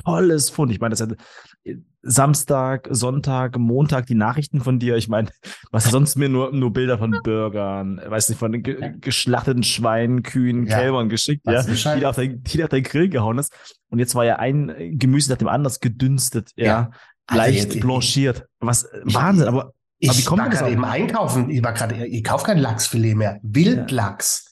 volles 0.04 0.50
Fund. 0.50 0.70
Ich 0.70 0.80
meine, 0.80 0.94
das 0.94 1.00
ist 1.00 1.16
ja 1.64 1.74
Samstag, 2.02 2.86
Sonntag, 2.90 3.58
Montag 3.58 4.06
die 4.06 4.14
Nachrichten 4.14 4.60
von 4.60 4.78
dir. 4.78 4.96
Ich 4.96 5.08
meine, 5.08 5.28
was 5.72 5.90
sonst 5.90 6.16
mir 6.16 6.28
nur, 6.28 6.52
nur 6.52 6.72
Bilder 6.72 6.98
von 6.98 7.18
Burgern, 7.24 8.00
weiß 8.04 8.28
nicht, 8.28 8.38
von 8.38 8.62
ge 8.62 8.94
geschlachteten 9.00 9.64
Schweinen, 9.64 10.22
Kühen, 10.22 10.66
ja. 10.66 10.78
Kälbern 10.78 11.08
geschickt, 11.08 11.42
ja, 11.46 11.62
die 11.62 12.00
du, 12.00 12.08
auf 12.08 12.16
dein, 12.16 12.42
die 12.42 12.62
auf 12.62 12.70
deinen 12.70 12.84
Grill 12.84 13.08
gehauen 13.08 13.38
hast. 13.38 13.52
Und 13.90 13.98
jetzt 13.98 14.14
war 14.14 14.24
ja 14.24 14.36
ein 14.36 14.96
Gemüse 14.98 15.30
nach 15.30 15.38
dem 15.38 15.48
anderen 15.48 15.76
gedünstet, 15.80 16.52
ja, 16.54 16.64
ja. 16.64 16.90
leicht 17.36 17.70
also 17.70 17.80
blanchiert. 17.80 18.46
Was, 18.60 18.88
Wahnsinn, 19.02 19.48
aber, 19.48 19.72
ich 19.98 20.10
aber 20.10 20.18
wie 20.18 20.24
kommt 20.24 20.42
war 20.42 20.48
gerade 20.50 20.70
eben 20.70 20.84
einkaufen. 20.84 21.50
Ich 21.50 21.64
war 21.64 21.72
gerade, 21.72 22.06
ich 22.06 22.22
kaufe 22.22 22.46
kein 22.46 22.58
Lachsfilet 22.58 23.16
mehr. 23.16 23.40
Wildlachs. 23.42 24.44
Ja. 24.44 24.45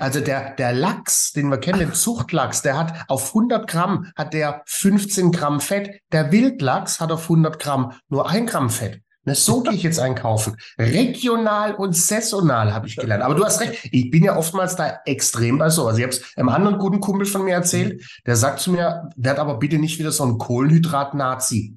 Also 0.00 0.20
der, 0.20 0.54
der 0.54 0.72
Lachs, 0.72 1.32
den 1.32 1.48
wir 1.48 1.58
kennen, 1.58 1.78
den 1.78 1.94
Zuchtlachs, 1.94 2.62
der 2.62 2.76
hat 2.76 3.04
auf 3.08 3.28
100 3.28 3.68
Gramm 3.68 4.10
hat 4.16 4.34
der 4.34 4.62
15 4.66 5.30
Gramm 5.30 5.60
Fett. 5.60 6.00
Der 6.12 6.32
Wildlachs 6.32 7.00
hat 7.00 7.12
auf 7.12 7.24
100 7.24 7.58
Gramm 7.58 7.92
nur 8.08 8.28
ein 8.28 8.46
Gramm 8.46 8.70
Fett. 8.70 9.00
Ne, 9.24 9.34
so 9.34 9.60
gehe 9.60 9.72
ich 9.72 9.82
jetzt 9.82 9.98
einkaufen. 9.98 10.56
Regional 10.78 11.74
und 11.74 11.96
saisonal 11.96 12.72
habe 12.72 12.86
ich 12.86 12.96
gelernt. 12.96 13.24
Aber 13.24 13.34
du 13.34 13.44
hast 13.44 13.60
recht, 13.60 13.88
ich 13.90 14.10
bin 14.10 14.22
ja 14.22 14.36
oftmals 14.36 14.76
da 14.76 15.00
extrem 15.04 15.58
bei 15.58 15.68
so. 15.68 15.86
Also 15.86 15.98
ich 15.98 16.04
habe 16.04 16.12
es 16.12 16.36
einem 16.36 16.48
anderen 16.48 16.78
guten 16.78 17.00
Kumpel 17.00 17.26
von 17.26 17.44
mir 17.44 17.54
erzählt, 17.54 18.04
der 18.24 18.36
sagt 18.36 18.60
zu 18.60 18.70
mir, 18.70 19.10
werd 19.16 19.40
aber 19.40 19.58
bitte 19.58 19.78
nicht 19.78 19.98
wieder 19.98 20.12
so 20.12 20.24
ein 20.24 20.38
Kohlenhydrat-Nazi 20.38 21.76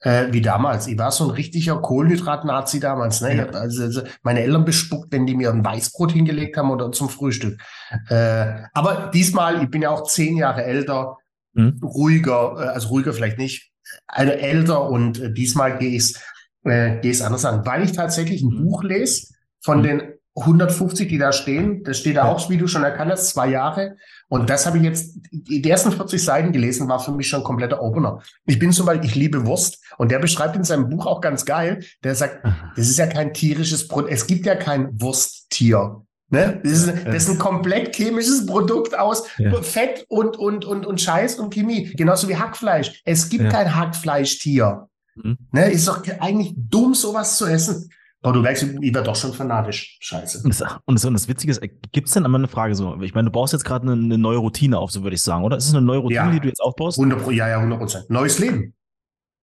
äh, 0.00 0.26
wie 0.30 0.40
damals. 0.40 0.86
Ich 0.86 0.98
war 0.98 1.10
so 1.10 1.24
ein 1.24 1.30
richtiger 1.30 1.80
Kohlenhydrat-Nazi 1.80 2.80
damals. 2.80 3.20
Ne? 3.20 3.36
Ja. 3.36 3.46
Also, 3.46 3.82
also, 3.82 4.02
meine 4.22 4.40
Eltern 4.40 4.64
bespuckt, 4.64 5.12
wenn 5.12 5.26
die 5.26 5.34
mir 5.34 5.50
ein 5.50 5.64
Weißbrot 5.64 6.12
hingelegt 6.12 6.56
haben 6.56 6.70
oder 6.70 6.92
zum 6.92 7.08
Frühstück. 7.08 7.60
Äh, 8.08 8.62
aber 8.72 9.10
diesmal, 9.12 9.62
ich 9.62 9.70
bin 9.70 9.82
ja 9.82 9.90
auch 9.90 10.04
zehn 10.04 10.36
Jahre 10.36 10.64
älter, 10.64 11.16
mhm. 11.52 11.80
ruhiger, 11.82 12.56
äh, 12.58 12.68
also 12.68 12.88
ruhiger 12.88 13.12
vielleicht 13.12 13.38
nicht, 13.38 13.70
also 14.06 14.32
älter 14.32 14.88
und 14.88 15.20
äh, 15.20 15.32
diesmal 15.32 15.78
gehe 15.78 15.90
ich 15.90 16.14
es 16.14 16.20
äh, 16.64 17.24
anders 17.24 17.44
an, 17.44 17.66
weil 17.66 17.82
ich 17.82 17.92
tatsächlich 17.92 18.42
ein 18.42 18.54
mhm. 18.54 18.64
Buch 18.64 18.82
lese 18.82 19.28
von 19.60 19.78
mhm. 19.78 19.82
den 19.82 20.02
150, 20.36 21.08
die 21.08 21.18
da 21.18 21.32
stehen. 21.32 21.82
Das 21.84 21.98
steht 21.98 22.16
da 22.16 22.24
auch, 22.24 22.48
wie 22.50 22.56
du 22.56 22.66
schon 22.66 22.84
erkannt 22.84 23.10
hast, 23.10 23.30
zwei 23.30 23.48
Jahre. 23.48 23.96
Und 24.28 24.48
das 24.48 24.64
habe 24.64 24.78
ich 24.78 24.84
jetzt, 24.84 25.18
die 25.32 25.68
ersten 25.68 25.90
40 25.90 26.22
Seiten 26.22 26.52
gelesen, 26.52 26.88
war 26.88 27.00
für 27.00 27.12
mich 27.12 27.28
schon 27.28 27.40
ein 27.40 27.44
kompletter 27.44 27.82
Opener. 27.82 28.20
Ich 28.46 28.58
bin 28.58 28.72
zum 28.72 28.86
Beispiel, 28.86 29.08
ich 29.08 29.16
liebe 29.16 29.44
Wurst. 29.44 29.82
Und 29.98 30.12
der 30.12 30.20
beschreibt 30.20 30.54
in 30.54 30.64
seinem 30.64 30.88
Buch 30.88 31.06
auch 31.06 31.20
ganz 31.20 31.44
geil, 31.44 31.84
der 32.04 32.14
sagt, 32.14 32.44
das 32.76 32.88
ist 32.88 32.98
ja 32.98 33.06
kein 33.06 33.34
tierisches 33.34 33.88
Produkt, 33.88 34.12
es 34.12 34.26
gibt 34.26 34.46
ja 34.46 34.54
kein 34.54 35.00
Wursttier. 35.00 36.02
Ne? 36.28 36.60
Das, 36.62 36.72
ist, 36.72 37.06
das 37.06 37.14
ist 37.16 37.30
ein 37.30 37.38
komplett 37.38 37.96
chemisches 37.96 38.46
Produkt 38.46 38.96
aus 38.96 39.24
ja. 39.38 39.60
Fett 39.62 40.04
und, 40.08 40.36
und, 40.36 40.64
und, 40.64 40.86
und 40.86 41.00
Scheiß 41.00 41.40
und 41.40 41.52
Chemie. 41.52 41.92
Genauso 41.96 42.28
wie 42.28 42.36
Hackfleisch. 42.36 43.02
Es 43.04 43.28
gibt 43.28 43.44
ja. 43.44 43.50
kein 43.50 43.74
Hackfleischtier. 43.74 44.88
Mhm. 45.16 45.38
Ne? 45.50 45.72
Ist 45.72 45.88
doch 45.88 46.02
eigentlich 46.20 46.54
dumm, 46.56 46.94
sowas 46.94 47.36
zu 47.36 47.46
essen. 47.46 47.90
Aber 48.22 48.34
du 48.34 48.42
merkst, 48.42 48.62
ich 48.62 48.94
werde 48.94 49.06
doch 49.06 49.16
schon 49.16 49.32
fanatisch. 49.32 49.96
Scheiße. 50.00 50.42
Und 50.44 50.60
das, 50.60 50.76
und 50.84 50.94
das, 50.94 51.04
und 51.06 51.14
das 51.14 51.26
Witzige 51.26 51.52
ist, 51.52 51.62
gibt 51.92 52.08
es 52.08 52.14
denn 52.14 52.24
einmal 52.24 52.40
eine 52.40 52.48
Frage 52.48 52.74
so? 52.74 53.00
Ich 53.00 53.14
meine, 53.14 53.26
du 53.26 53.32
baust 53.32 53.54
jetzt 53.54 53.64
gerade 53.64 53.90
eine, 53.90 53.92
eine, 53.92 54.18
neue 54.18 54.36
Routine 54.36 54.78
auf, 54.78 54.90
so 54.90 55.02
würde 55.02 55.14
ich 55.14 55.22
sagen, 55.22 55.44
oder? 55.44 55.56
Ist 55.56 55.68
es 55.68 55.74
eine 55.74 55.84
neue 55.84 56.00
Routine, 56.00 56.26
ja. 56.26 56.30
die 56.30 56.40
du 56.40 56.48
jetzt 56.48 56.60
aufbaust? 56.60 56.98
100, 56.98 57.30
ja, 57.32 57.48
ja, 57.48 57.56
100 57.56 57.78
Prozent. 57.78 58.10
Neues 58.10 58.38
Leben. 58.38 58.74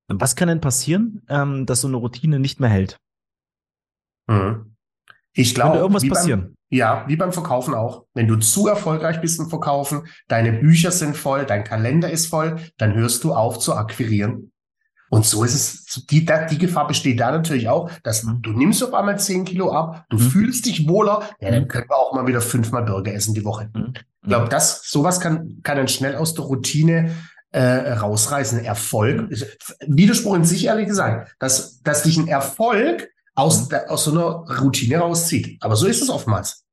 Was 0.09 0.35
kann 0.35 0.47
denn 0.47 0.61
passieren, 0.61 1.23
ähm, 1.27 1.65
dass 1.65 1.81
so 1.81 1.87
eine 1.87 1.97
Routine 1.97 2.39
nicht 2.39 2.59
mehr 2.59 2.69
hält? 2.69 2.97
Mhm. 4.27 4.75
Ich 5.33 5.55
glaube, 5.55 5.77
irgendwas 5.77 6.07
passieren. 6.07 6.41
Beim, 6.41 6.55
ja, 6.69 7.05
wie 7.07 7.15
beim 7.15 7.31
Verkaufen 7.31 7.73
auch. 7.73 8.05
Wenn 8.13 8.27
du 8.27 8.37
zu 8.37 8.67
erfolgreich 8.67 9.21
bist 9.21 9.39
im 9.39 9.49
Verkaufen, 9.49 10.07
deine 10.27 10.53
Bücher 10.53 10.91
sind 10.91 11.17
voll, 11.17 11.45
dein 11.45 11.63
Kalender 11.63 12.09
ist 12.09 12.27
voll, 12.27 12.57
dann 12.77 12.93
hörst 12.93 13.23
du 13.23 13.33
auf 13.33 13.59
zu 13.59 13.75
akquirieren. 13.75 14.51
Und 15.09 15.25
so 15.25 15.43
ist 15.43 15.53
es, 15.53 16.05
die, 16.07 16.25
die 16.25 16.57
Gefahr 16.57 16.87
besteht 16.87 17.19
da 17.19 17.31
natürlich 17.31 17.69
auch, 17.69 17.89
dass 18.03 18.23
mhm. 18.23 18.41
du 18.41 18.51
nimmst 18.51 18.83
auf 18.83 18.93
einmal 18.93 19.19
10 19.19 19.45
Kilo 19.45 19.71
ab, 19.71 20.05
du 20.09 20.17
mhm. 20.17 20.21
fühlst 20.21 20.65
dich 20.65 20.87
wohler, 20.87 21.23
ja, 21.39 21.51
dann 21.51 21.63
mhm. 21.63 21.67
können 21.67 21.89
wir 21.89 21.95
auch 21.95 22.13
mal 22.13 22.27
wieder 22.27 22.41
fünfmal 22.41 22.83
Burger 22.83 23.13
essen 23.13 23.33
die 23.33 23.45
Woche. 23.45 23.69
Mhm. 23.73 23.93
Ich 24.21 24.29
glaube, 24.29 24.49
das, 24.49 24.81
sowas 24.83 25.19
kann, 25.19 25.61
kann 25.63 25.77
dann 25.77 25.87
schnell 25.87 26.15
aus 26.15 26.33
der 26.33 26.45
Routine 26.45 27.11
äh, 27.51 27.93
rausreißen. 27.93 28.63
Erfolg, 28.63 29.31
Widerspruch 29.87 30.35
in 30.35 30.43
sich 30.43 30.65
ehrlich 30.65 30.87
gesagt, 30.87 31.35
dass, 31.39 31.81
dass 31.81 32.03
dich 32.03 32.17
ein 32.17 32.27
Erfolg 32.27 33.09
aus, 33.35 33.69
mhm. 33.69 33.77
aus 33.87 34.03
so 34.03 34.11
einer 34.11 34.59
Routine 34.59 34.97
rauszieht. 34.97 35.57
Aber 35.61 35.75
so 35.75 35.87
ist 35.87 36.01
es 36.01 36.09
oftmals. 36.09 36.65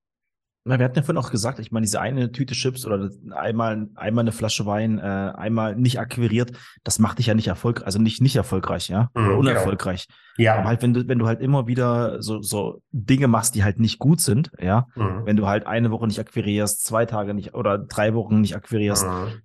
Na, 0.67 0.79
wir 0.79 0.85
hatten 0.85 0.95
ja 0.95 1.03
vorhin 1.03 1.23
auch 1.23 1.29
gesagt, 1.29 1.59
ich 1.59 1.71
meine, 1.71 1.85
diese 1.85 2.01
eine 2.01 2.31
Tüte 2.31 2.55
Chips 2.55 2.87
oder 2.87 3.11
einmal, 3.35 3.87
einmal 3.93 4.23
eine 4.23 4.31
Flasche 4.31 4.65
Wein, 4.65 4.97
äh, 4.97 5.01
einmal 5.01 5.75
nicht 5.75 5.99
akquiriert, 5.99 6.53
das 6.83 6.97
macht 6.97 7.19
dich 7.19 7.27
ja 7.27 7.35
nicht 7.35 7.47
erfolgreich, 7.47 7.85
also 7.85 7.99
nicht 7.99 8.19
nicht 8.19 8.35
erfolgreich, 8.35 8.89
ja, 8.89 9.11
oder 9.13 9.33
mhm, 9.33 9.37
unerfolgreich. 9.37 10.07
Genau. 10.07 10.45
Ja. 10.47 10.55
Aber 10.55 10.69
halt, 10.69 10.81
wenn 10.81 10.95
du, 10.95 11.07
wenn 11.07 11.19
du 11.19 11.27
halt 11.27 11.39
immer 11.39 11.67
wieder 11.67 12.19
so, 12.23 12.41
so 12.41 12.81
Dinge 12.91 13.27
machst, 13.27 13.53
die 13.53 13.63
halt 13.63 13.79
nicht 13.79 13.99
gut 13.99 14.21
sind, 14.21 14.51
ja, 14.59 14.87
mhm. 14.95 15.21
wenn 15.25 15.37
du 15.37 15.45
halt 15.45 15.67
eine 15.67 15.91
Woche 15.91 16.07
nicht 16.07 16.19
akquirierst, 16.19 16.83
zwei 16.83 17.05
Tage 17.05 17.35
nicht 17.35 17.53
oder 17.53 17.77
drei 17.77 18.15
Wochen 18.15 18.41
nicht 18.41 18.55
akquirierst 18.55 19.05
mhm. 19.05 19.41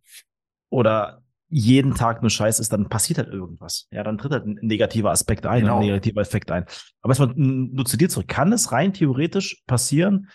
oder 0.70 1.20
jeden 1.50 1.94
Tag 1.94 2.22
nur 2.22 2.30
Scheiß 2.30 2.60
ist, 2.60 2.72
dann 2.72 2.88
passiert 2.88 3.18
halt 3.18 3.28
irgendwas. 3.28 3.88
Ja, 3.90 4.04
dann 4.04 4.16
tritt 4.16 4.32
halt 4.32 4.46
ein 4.46 4.58
negativer 4.62 5.10
Aspekt 5.10 5.44
ein, 5.44 5.62
genau. 5.62 5.80
ein 5.80 5.86
negativer 5.86 6.20
Effekt 6.22 6.50
ein. 6.50 6.64
Aber 7.02 7.10
erstmal 7.10 7.34
nur 7.34 7.84
zu 7.84 7.96
dir 7.96 8.08
zurück. 8.08 8.28
Kann 8.28 8.52
es 8.52 8.72
rein 8.72 8.92
theoretisch 8.92 9.62
passieren, 9.66 10.28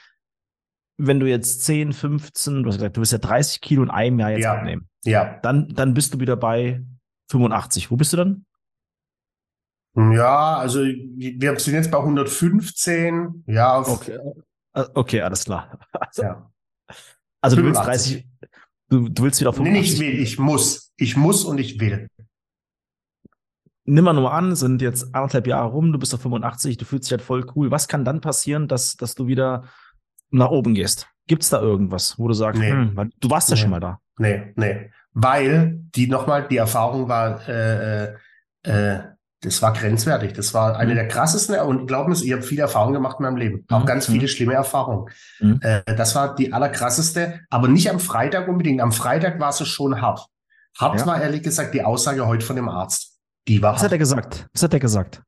wenn 0.98 1.20
du 1.20 1.28
jetzt 1.28 1.64
10, 1.64 1.94
15, 1.94 2.64
du 2.64 2.70
hast 2.70 2.78
gesagt, 2.78 2.98
du 2.98 3.02
wirst 3.02 3.12
ja 3.12 3.18
30 3.18 3.62
Kilo 3.62 3.84
in 3.84 3.90
einem 3.90 4.20
Jahr 4.20 4.32
jetzt 4.32 4.44
ja. 4.44 4.54
abnehmen. 4.54 4.88
Ja. 5.04 5.40
Dann, 5.42 5.70
dann 5.70 5.94
bist 5.94 6.14
du 6.14 6.20
wieder 6.20 6.36
bei 6.36 6.84
85. 7.32 7.92
Wo 7.92 7.96
bist 7.96 8.14
du 8.14 8.18
dann? 8.18 8.46
Ja, 9.96 10.58
also 10.58 10.82
wir 10.82 11.60
sind 11.60 11.74
jetzt 11.74 11.92
bei 11.92 11.98
115. 11.98 13.44
Ja. 13.48 13.80
Okay, 13.80 14.20
äh, 14.74 14.86
okay 14.94 15.22
alles 15.22 15.46
klar. 15.46 15.80
Also, 16.00 16.24
ja. 16.24 16.52
also 17.42 17.56
du 17.56 17.64
willst 17.64 17.82
30, 17.82 18.28
du, 18.90 19.10
du 19.10 19.24
willst 19.24 19.40
wieder 19.40 19.50
auf 19.50 19.56
85. 19.56 20.00
Nee, 20.00 20.06
ich 20.06 20.14
will, 20.14 20.22
ich 20.22 20.40
muss. 20.40 20.94
Ich 20.98 21.18
muss 21.18 21.46
und 21.46 21.58
ich 21.58 21.80
will. 21.80 22.10
Nimm 23.86 24.04
mal 24.04 24.14
nur 24.14 24.34
an, 24.34 24.56
sind 24.56 24.82
jetzt 24.82 25.14
anderthalb 25.14 25.48
Jahre 25.48 25.70
rum, 25.70 25.92
du 25.92 26.00
bist 26.00 26.14
auf 26.14 26.22
85, 26.22 26.78
du 26.78 26.86
fühlst 26.86 27.06
dich 27.06 27.12
halt 27.12 27.22
voll 27.22 27.46
cool. 27.56 27.72
Was 27.72 27.88
kann 27.88 28.04
dann 28.04 28.20
passieren, 28.20 28.68
dass, 28.68 28.96
dass 28.96 29.16
du 29.16 29.28
wieder 29.28 29.66
nach 30.38 30.50
oben 30.50 30.76
gehst. 30.76 31.08
Gibt 31.28 31.44
es 31.44 31.50
da 31.50 31.60
irgendwas, 31.60 32.20
wo 32.20 32.28
du 32.28 32.34
sagst, 32.34 32.60
nee. 32.60 32.72
hm, 32.72 33.12
du 33.20 33.30
warst 33.30 33.50
ja 33.50 33.56
nee. 33.56 33.62
schon 33.62 33.72
mal 33.72 33.80
da? 33.80 34.00
Nee, 34.18 34.54
nee. 34.56 34.92
Weil 35.14 35.80
die 35.96 36.08
nochmal, 36.08 36.48
die 36.48 36.58
Erfahrung 36.58 37.08
war, 37.08 37.48
äh, 37.48 38.06
äh, 38.06 38.14
äh, 38.64 39.00
das 39.42 39.62
war 39.62 39.74
grenzwertig. 39.74 40.34
Das 40.34 40.54
war 40.54 40.78
eine 40.78 40.92
mhm. 40.92 40.96
der 40.96 41.08
krassesten 41.08 41.58
und 41.60 41.88
glauben 41.88 42.12
mir, 42.12 42.18
ich 42.18 42.32
habe 42.32 42.42
viele 42.42 42.64
Erfahrungen 42.64 42.94
gemacht 42.94 43.18
in 43.20 43.26
meinem 43.26 43.38
Leben. 43.38 43.66
Auch 43.70 43.82
mhm. 43.82 43.86
ganz 43.86 44.08
viele 44.08 44.24
mhm. 44.24 44.28
schlimme 44.28 44.54
Erfahrungen. 44.54 45.10
Mhm. 45.40 45.60
Äh, 45.62 45.84
das 45.96 46.16
war 46.16 46.36
die 46.36 46.52
allerkrasseste, 46.52 47.42
aber 47.50 47.68
nicht 47.68 47.90
am 47.90 48.00
Freitag 48.00 48.48
unbedingt. 48.48 48.82
Am 48.82 48.92
Freitag 48.92 49.40
war 49.40 49.50
es 49.50 49.66
schon 49.68 50.02
hart. 50.02 50.28
Hart 50.78 51.00
ja. 51.00 51.06
war 51.06 51.22
ehrlich 51.22 51.44
gesagt 51.44 51.74
die 51.74 51.84
Aussage 51.84 52.26
heute 52.26 52.46
von 52.46 52.56
dem 52.56 52.68
Arzt. 52.68 53.20
Die 53.48 53.62
war 53.62 53.74
Was 53.74 53.82
hart. 53.82 53.86
hat 53.86 53.92
er 53.94 54.00
gesagt? 54.00 54.48
Was 54.54 54.64
hat 54.64 54.74
er 54.74 54.80
gesagt? 54.80 55.22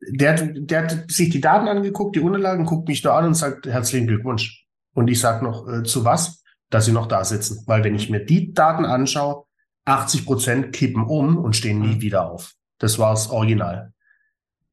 Der, 0.00 0.34
der 0.34 0.82
hat 0.82 1.10
sich 1.10 1.30
die 1.30 1.40
Daten 1.40 1.68
angeguckt, 1.68 2.16
die 2.16 2.20
Unterlagen, 2.20 2.66
guckt 2.66 2.88
mich 2.88 3.02
da 3.02 3.16
an 3.16 3.26
und 3.26 3.34
sagt 3.34 3.66
herzlichen 3.66 4.06
Glückwunsch. 4.06 4.66
Und 4.94 5.08
ich 5.08 5.20
sage 5.20 5.44
noch, 5.44 5.68
äh, 5.68 5.82
zu 5.82 6.04
was? 6.04 6.42
Dass 6.70 6.84
sie 6.84 6.92
noch 6.92 7.06
da 7.06 7.24
sitzen. 7.24 7.64
Weil 7.66 7.84
wenn 7.84 7.94
ich 7.94 8.10
mir 8.10 8.24
die 8.24 8.52
Daten 8.52 8.84
anschaue, 8.84 9.44
80 9.84 10.26
Prozent 10.26 10.72
kippen 10.72 11.04
um 11.04 11.38
und 11.38 11.56
stehen 11.56 11.80
nie 11.80 11.96
mhm. 11.96 12.00
wieder 12.00 12.30
auf. 12.30 12.54
Das 12.78 12.98
war 12.98 13.10
das 13.10 13.30
Original. 13.30 13.92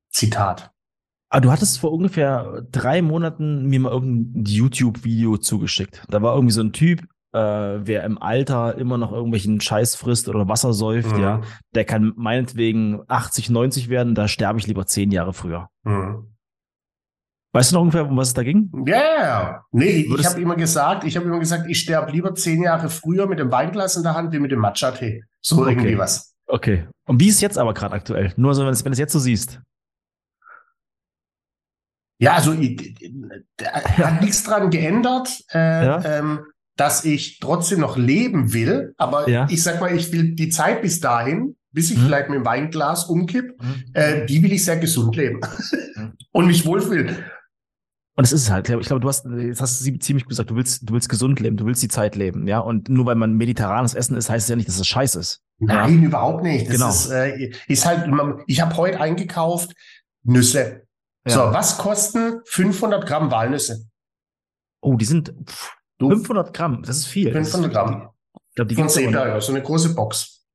Zitat. 0.09 0.71
Aber 1.29 1.37
ah, 1.37 1.41
du 1.41 1.51
hattest 1.51 1.79
vor 1.79 1.91
ungefähr 1.91 2.63
drei 2.71 3.01
Monaten 3.01 3.65
mir 3.65 3.79
mal 3.79 3.91
irgendein 3.91 4.45
YouTube-Video 4.45 5.37
zugeschickt. 5.37 6.03
Da 6.09 6.21
war 6.21 6.35
irgendwie 6.35 6.53
so 6.53 6.61
ein 6.61 6.71
Typ, 6.71 7.03
äh, 7.35 7.85
wer 7.85 8.03
im 8.03 8.21
Alter 8.21 8.77
immer 8.77 8.97
noch 8.97 9.11
irgendwelchen 9.11 9.59
Scheiß 9.59 9.95
frisst 9.95 10.29
oder 10.29 10.47
Wasser 10.47 10.73
säuft, 10.73 11.15
mhm. 11.15 11.21
ja, 11.21 11.41
der 11.73 11.83
kann 11.83 12.13
meinetwegen 12.15 13.01
80, 13.07 13.49
90 13.49 13.89
werden, 13.89 14.15
da 14.15 14.27
sterbe 14.27 14.59
ich 14.59 14.67
lieber 14.67 14.85
zehn 14.85 15.11
Jahre 15.11 15.33
früher. 15.33 15.69
Mhm. 15.83 16.31
Weißt 17.53 17.71
du 17.71 17.75
noch 17.75 17.83
ungefähr, 17.83 18.05
um 18.05 18.17
was 18.17 18.29
es 18.29 18.33
da 18.33 18.43
ging? 18.43 18.69
Ja, 18.85 18.97
yeah. 18.97 19.65
nee, 19.71 20.05
Würdest 20.09 20.19
ich 20.19 20.33
habe 20.33 20.41
immer 20.41 20.55
gesagt, 20.55 21.03
ich 21.05 21.15
habe 21.15 21.25
immer 21.25 21.39
gesagt, 21.39 21.69
ich 21.69 21.79
sterbe 21.79 22.11
lieber 22.11 22.35
zehn 22.35 22.61
Jahre 22.61 22.89
früher 22.89 23.27
mit 23.27 23.39
dem 23.39 23.51
Weinglas 23.51 23.95
in 23.95 24.03
der 24.03 24.13
Hand 24.13 24.33
wie 24.33 24.39
mit 24.39 24.51
dem 24.51 24.59
Matcha-Tee. 24.59 25.23
So 25.41 25.61
okay. 25.61 25.71
irgendwie 25.71 25.97
was. 25.97 26.35
Okay. 26.47 26.87
Und 27.05 27.19
wie 27.19 27.27
ist 27.27 27.35
es 27.35 27.41
jetzt 27.41 27.57
aber 27.57 27.73
gerade 27.73 27.95
aktuell? 27.95 28.33
Nur 28.35 28.53
so, 28.55 28.65
wenn 28.65 28.73
du 28.73 28.89
es 28.91 28.99
jetzt 28.99 29.13
so 29.13 29.19
siehst. 29.19 29.61
Ja, 32.19 32.33
also 32.33 32.53
hat 32.53 34.21
nichts 34.21 34.43
dran 34.43 34.69
geändert. 34.69 35.29
Äh, 35.53 35.85
ja. 35.85 36.03
ähm, 36.03 36.45
dass 36.75 37.05
ich 37.05 37.39
trotzdem 37.39 37.79
noch 37.79 37.97
leben 37.97 38.53
will, 38.53 38.93
aber 38.97 39.29
ja. 39.29 39.47
ich 39.49 39.63
sag 39.63 39.79
mal, 39.79 39.95
ich 39.95 40.11
will 40.11 40.35
die 40.35 40.49
Zeit 40.49 40.81
bis 40.81 40.99
dahin, 40.99 41.55
bis 41.71 41.91
ich 41.91 41.97
mhm. 41.97 42.05
vielleicht 42.05 42.29
mit 42.29 42.37
dem 42.39 42.45
Weinglas 42.45 43.05
umkipp, 43.05 43.61
mhm. 43.61 43.83
äh, 43.93 44.25
die 44.25 44.41
will 44.43 44.51
ich 44.51 44.63
sehr 44.65 44.77
gesund 44.77 45.15
leben 45.15 45.41
mhm. 45.95 46.13
und 46.31 46.47
mich 46.47 46.65
wohlfühlen. 46.65 47.17
Und 48.17 48.23
es 48.23 48.31
ist 48.31 48.49
halt, 48.49 48.69
ich 48.69 48.87
glaube, 48.87 49.01
du 49.01 49.09
hast, 49.09 49.25
jetzt 49.25 49.61
hast 49.61 49.85
du 49.85 49.99
ziemlich 49.99 50.25
gesagt, 50.25 50.49
du 50.49 50.55
willst, 50.55 50.89
du 50.89 50.93
willst 50.93 51.09
gesund 51.09 51.41
leben, 51.41 51.57
du 51.57 51.65
willst 51.65 51.83
die 51.83 51.89
Zeit 51.89 52.15
leben, 52.15 52.47
ja. 52.47 52.59
Und 52.59 52.87
nur 52.87 53.05
weil 53.05 53.15
man 53.15 53.33
mediterranes 53.33 53.93
Essen 53.93 54.15
ist, 54.15 54.29
heißt 54.29 54.45
es 54.45 54.49
ja 54.49 54.55
nicht, 54.55 54.69
dass 54.69 54.79
es 54.79 54.87
scheiße 54.87 55.19
ist. 55.19 55.41
Nein, 55.59 56.01
ja? 56.01 56.07
überhaupt 56.07 56.43
nicht. 56.43 56.67
Das 56.67 56.75
genau. 56.75 56.89
ist, 56.89 57.09
äh, 57.09 57.51
ist 57.67 57.85
halt, 57.85 58.09
ich 58.47 58.61
habe 58.61 58.77
heute 58.77 59.01
eingekauft 59.01 59.73
Nüsse. 60.23 60.83
Ja. 61.27 61.33
So, 61.33 61.39
was 61.53 61.77
kosten 61.77 62.39
500 62.45 63.05
Gramm 63.05 63.31
Walnüsse? 63.31 63.85
Oh, 64.79 64.95
die 64.95 65.05
sind, 65.05 65.33
pff, 65.45 65.75
Du, 65.97 66.09
500 66.09 66.53
Gramm, 66.53 66.83
das 66.83 66.97
ist 66.97 67.07
viel. 67.07 67.31
500 67.31 67.71
Gramm. 67.71 68.09
Ich 68.49 68.55
glaube, 68.55 68.69
die 68.69 68.75
gibt 68.75 68.89
es 68.89 68.95
so 69.45 69.51
eine 69.51 69.61
große 69.61 69.95
Box. 69.95 70.45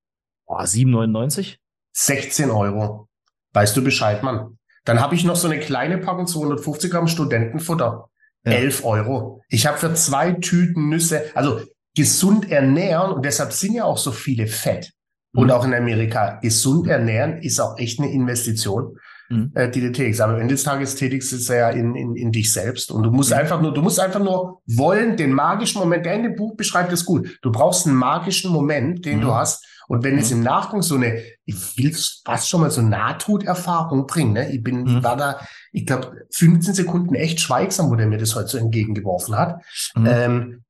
Boah, 0.46 0.62
7,99? 0.62 1.56
16 1.92 2.50
Euro. 2.50 3.08
Weißt 3.52 3.76
du 3.76 3.82
Bescheid, 3.82 4.22
Mann. 4.22 4.58
Dann 4.84 5.00
habe 5.00 5.14
ich 5.14 5.24
noch 5.24 5.36
so 5.36 5.48
eine 5.48 5.60
kleine 5.60 5.98
Packung 5.98 6.26
250 6.26 6.90
Gramm 6.90 7.08
Studentenfutter. 7.08 8.08
Ja. 8.44 8.52
11 8.52 8.84
Euro. 8.84 9.42
Ich 9.48 9.66
habe 9.66 9.76
für 9.76 9.92
zwei 9.94 10.32
Tüten 10.32 10.88
Nüsse, 10.88 11.24
also 11.34 11.60
gesund 11.94 12.50
ernähren 12.50 13.12
und 13.12 13.24
deshalb 13.24 13.52
sind 13.52 13.74
ja 13.74 13.84
auch 13.84 13.98
so 13.98 14.12
viele 14.12 14.46
fett. 14.46 14.92
Und 15.34 15.46
mhm. 15.46 15.50
auch 15.52 15.64
in 15.64 15.74
Amerika, 15.74 16.38
gesund 16.40 16.88
ernähren 16.88 17.38
ist 17.42 17.60
auch 17.60 17.78
echt 17.78 18.00
eine 18.00 18.10
Investition 18.10 18.96
mhm. 19.30 19.52
äh, 19.54 19.70
die 19.70 19.80
du 19.80 19.92
tätigst. 19.92 20.20
Aber 20.20 20.34
am 20.34 20.40
Ende 20.40 20.54
des 20.54 20.64
Tages 20.64 20.94
tätigst 20.96 21.32
du 21.32 21.36
es 21.36 21.48
ja 21.48 21.70
in, 21.70 21.94
in, 21.94 22.16
in 22.16 22.32
dich 22.32 22.52
selbst. 22.52 22.90
Und 22.90 23.04
du 23.04 23.10
musst 23.10 23.30
mhm. 23.30 23.38
einfach 23.38 23.60
nur, 23.60 23.72
du 23.72 23.82
musst 23.82 24.00
einfach 24.00 24.20
nur 24.20 24.60
wollen, 24.66 25.16
den 25.16 25.32
magischen 25.32 25.80
Moment, 25.80 26.04
der 26.04 26.14
in 26.14 26.24
dem 26.24 26.36
Buch 26.36 26.56
beschreibt 26.56 26.92
es 26.92 27.04
gut. 27.04 27.38
Du 27.42 27.50
brauchst 27.50 27.86
einen 27.86 27.96
magischen 27.96 28.52
Moment, 28.52 29.04
den 29.04 29.18
mhm. 29.18 29.22
du 29.22 29.34
hast. 29.34 29.64
Und 29.88 30.04
wenn 30.04 30.18
es 30.18 30.30
mhm. 30.30 30.38
im 30.38 30.42
Nachgang 30.44 30.82
so 30.82 30.94
eine, 30.94 31.20
ich 31.46 31.76
will 31.76 31.92
fast 32.24 32.48
schon 32.48 32.60
mal 32.60 32.70
so 32.70 32.80
Nahtoderfahrung 32.80 34.06
bringen, 34.06 34.34
ne? 34.34 34.52
Ich 34.52 34.62
bin, 34.62 34.86
ich 34.86 34.92
mhm. 34.94 35.02
war 35.02 35.16
da, 35.16 35.40
ich 35.72 35.84
glaube, 35.84 36.12
15 36.32 36.74
Sekunden 36.74 37.16
echt 37.16 37.40
schweigsam, 37.40 37.90
wo 37.90 37.96
der 37.96 38.06
mir 38.06 38.18
das 38.18 38.36
heute 38.36 38.46
so 38.46 38.58
entgegengeworfen 38.58 39.36
hat. 39.36 39.60
Ähm, 39.96 40.62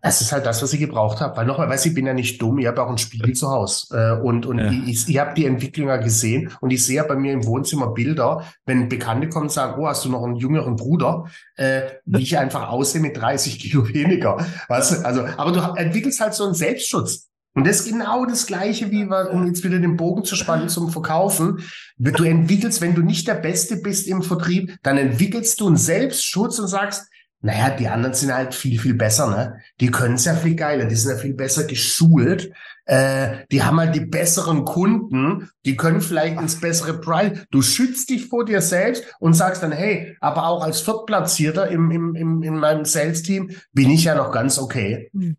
das 0.00 0.20
ist 0.20 0.32
halt 0.32 0.46
das, 0.46 0.62
was 0.62 0.72
ich 0.72 0.80
gebraucht 0.80 1.20
habe. 1.20 1.36
Weil 1.36 1.46
nochmal, 1.46 1.68
weiß 1.68 1.86
ich 1.86 1.94
bin 1.94 2.06
ja 2.06 2.14
nicht 2.14 2.40
dumm, 2.40 2.58
ich 2.58 2.66
habe 2.66 2.82
auch 2.82 2.90
ein 2.90 2.98
Spiegel 2.98 3.34
zu 3.34 3.50
Hause. 3.50 3.96
Äh, 3.96 4.22
und 4.22 4.46
und 4.46 4.58
ja. 4.58 4.70
ich, 4.70 5.08
ich 5.08 5.18
habe 5.18 5.34
die 5.34 5.44
Entwicklung 5.44 5.88
ja 5.88 5.96
gesehen 5.96 6.50
und 6.60 6.70
ich 6.70 6.84
sehe 6.84 6.96
ja 6.96 7.04
bei 7.04 7.16
mir 7.16 7.32
im 7.32 7.44
Wohnzimmer 7.44 7.88
Bilder, 7.88 8.44
wenn 8.64 8.88
Bekannte 8.88 9.28
kommen 9.28 9.46
und 9.46 9.52
sagen, 9.52 9.80
oh, 9.80 9.86
hast 9.86 10.04
du 10.04 10.08
noch 10.08 10.24
einen 10.24 10.36
jüngeren 10.36 10.76
Bruder, 10.76 11.26
äh, 11.56 11.82
wie 12.04 12.22
ich 12.22 12.38
einfach 12.38 12.68
aussehe 12.68 13.00
mit 13.00 13.16
30 13.16 13.58
Kilo 13.58 13.88
weniger. 13.88 14.38
Weißt 14.68 14.92
du? 14.92 15.04
Also, 15.04 15.26
aber 15.36 15.52
du 15.52 15.60
entwickelst 15.80 16.20
halt 16.20 16.34
so 16.34 16.44
einen 16.44 16.54
Selbstschutz. 16.54 17.28
Und 17.54 17.66
das 17.66 17.80
ist 17.80 17.88
genau 17.88 18.26
das 18.26 18.46
Gleiche, 18.46 18.90
wie 18.90 19.06
wir, 19.06 19.30
um 19.30 19.46
jetzt 19.46 19.64
wieder 19.64 19.78
den 19.78 19.96
Bogen 19.96 20.24
zu 20.24 20.36
spannen 20.36 20.68
zum 20.68 20.90
Verkaufen. 20.90 21.62
Du 21.96 22.22
entwickelst, 22.22 22.82
wenn 22.82 22.94
du 22.94 23.00
nicht 23.00 23.26
der 23.26 23.34
Beste 23.34 23.76
bist 23.76 24.06
im 24.08 24.22
Vertrieb, 24.22 24.76
dann 24.82 24.98
entwickelst 24.98 25.58
du 25.60 25.66
einen 25.66 25.78
Selbstschutz 25.78 26.58
und 26.58 26.68
sagst, 26.68 27.08
naja, 27.40 27.70
die 27.70 27.86
anderen 27.86 28.14
sind 28.14 28.34
halt 28.34 28.54
viel, 28.54 28.80
viel 28.80 28.94
besser, 28.94 29.28
ne? 29.28 29.60
Die 29.80 29.90
können 29.90 30.14
es 30.14 30.24
ja 30.24 30.34
viel 30.34 30.56
geiler, 30.56 30.86
die 30.86 30.96
sind 30.96 31.12
ja 31.12 31.18
viel 31.18 31.34
besser 31.34 31.64
geschult. 31.64 32.50
Äh, 32.86 33.44
die 33.50 33.62
haben 33.62 33.78
halt 33.78 33.94
die 33.94 34.04
besseren 34.04 34.64
Kunden, 34.64 35.50
die 35.64 35.76
können 35.76 36.00
vielleicht 36.00 36.40
ins 36.40 36.60
bessere 36.60 37.00
Preis. 37.00 37.46
Du 37.50 37.62
schützt 37.62 38.10
dich 38.10 38.26
vor 38.26 38.44
dir 38.44 38.60
selbst 38.60 39.04
und 39.18 39.34
sagst 39.34 39.62
dann, 39.62 39.72
hey, 39.72 40.16
aber 40.20 40.46
auch 40.46 40.62
als 40.62 40.80
Viertplatzierter 40.80 41.68
im, 41.68 41.90
im, 41.90 42.14
im, 42.14 42.42
in 42.42 42.56
meinem 42.56 42.84
Sales-Team 42.84 43.50
bin 43.72 43.90
ich 43.90 44.04
ja 44.04 44.14
noch 44.14 44.32
ganz 44.32 44.58
okay. 44.58 45.10
Hm. 45.12 45.36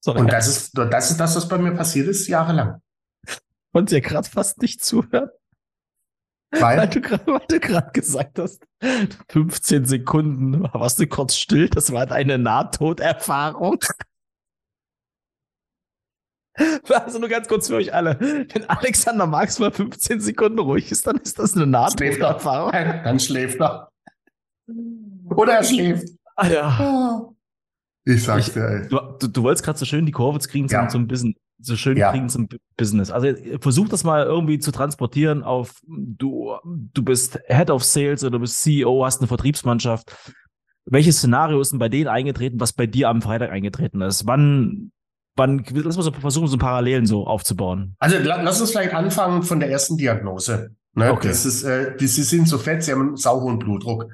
Sorry, 0.00 0.20
und 0.20 0.32
das 0.32 0.46
ist, 0.46 0.78
das 0.78 1.10
ist 1.10 1.18
das, 1.18 1.36
was 1.36 1.48
bei 1.48 1.58
mir 1.58 1.72
passiert 1.72 2.06
ist, 2.06 2.28
jahrelang. 2.28 2.80
Und 3.72 3.92
ihr 3.92 4.00
gerade 4.00 4.28
fast 4.28 4.62
nicht 4.62 4.82
zuhört? 4.84 5.35
Weil, 6.50 6.78
weil 6.78 7.40
du 7.48 7.60
gerade 7.60 7.90
gesagt 7.92 8.38
hast, 8.38 8.62
15 9.30 9.84
Sekunden 9.84 10.62
warst 10.72 10.98
du 10.98 11.06
kurz 11.06 11.36
still, 11.36 11.68
das 11.68 11.92
war 11.92 12.06
deine 12.06 12.38
Nahtoderfahrung. 12.38 13.78
Also 16.88 17.18
nur 17.18 17.28
ganz 17.28 17.48
kurz 17.48 17.68
für 17.68 17.74
euch 17.74 17.92
alle. 17.92 18.18
Wenn 18.18 18.64
Alexander 18.70 19.26
Marx 19.26 19.58
mal 19.58 19.70
15 19.70 20.20
Sekunden 20.20 20.58
ruhig 20.58 20.90
ist, 20.90 21.06
dann 21.06 21.16
ist 21.18 21.38
das 21.38 21.54
eine 21.54 21.66
Nahtoderfahrung. 21.66 22.72
Dann 22.72 23.20
schläft 23.20 23.60
er. 23.60 23.90
Oder 25.34 25.56
er 25.56 25.64
schläft. 25.64 26.08
Ah, 26.34 26.46
ja. 26.46 27.30
Ich 28.04 28.24
sag's 28.24 28.52
dir, 28.52 28.64
ey. 28.66 28.88
Du, 28.88 28.98
du, 29.18 29.28
du 29.28 29.42
wolltest 29.42 29.64
gerade 29.64 29.78
so 29.78 29.84
schön 29.84 30.06
die 30.06 30.12
Kurve 30.12 30.38
kriegen, 30.38 30.66
ja. 30.68 30.88
so 30.88 30.96
ein 30.96 31.06
bisschen 31.06 31.36
so 31.58 31.76
schön 31.76 31.96
ja. 31.96 32.10
kriegen 32.10 32.28
zum 32.28 32.48
Business. 32.76 33.10
Also 33.10 33.28
versuch 33.60 33.88
das 33.88 34.04
mal 34.04 34.24
irgendwie 34.24 34.58
zu 34.58 34.72
transportieren 34.72 35.42
auf 35.42 35.80
du, 35.86 36.54
du 36.64 37.02
bist 37.02 37.40
Head 37.46 37.70
of 37.70 37.84
Sales 37.84 38.22
oder 38.22 38.32
du 38.32 38.40
bist 38.40 38.62
CEO, 38.62 39.04
hast 39.04 39.20
eine 39.20 39.28
Vertriebsmannschaft. 39.28 40.14
Welches 40.84 41.18
Szenario 41.18 41.60
ist 41.60 41.72
denn 41.72 41.78
bei 41.78 41.88
denen 41.88 42.08
eingetreten, 42.08 42.60
was 42.60 42.72
bei 42.72 42.86
dir 42.86 43.08
am 43.08 43.22
Freitag 43.22 43.50
eingetreten 43.50 44.02
ist? 44.02 44.26
Wann, 44.26 44.92
wann, 45.34 45.64
lass 45.72 45.96
mal 45.96 46.02
so 46.02 46.12
versuchen, 46.12 46.46
so 46.46 46.58
Parallelen 46.58 47.06
so 47.06 47.26
aufzubauen. 47.26 47.96
Also 47.98 48.18
lass 48.18 48.60
uns 48.60 48.70
vielleicht 48.70 48.94
anfangen 48.94 49.42
von 49.42 49.58
der 49.58 49.70
ersten 49.70 49.96
Diagnose. 49.96 50.70
Ne? 50.94 51.12
Okay. 51.12 51.28
Das 51.28 51.44
ist, 51.44 51.62
äh, 51.64 51.96
die, 51.96 52.06
sie 52.06 52.22
sind 52.22 52.48
so 52.48 52.58
fett, 52.58 52.82
sie 52.82 52.92
haben 52.92 53.08
einen 53.08 53.16
sauhohen 53.16 53.58
Blutdruck. 53.58 54.10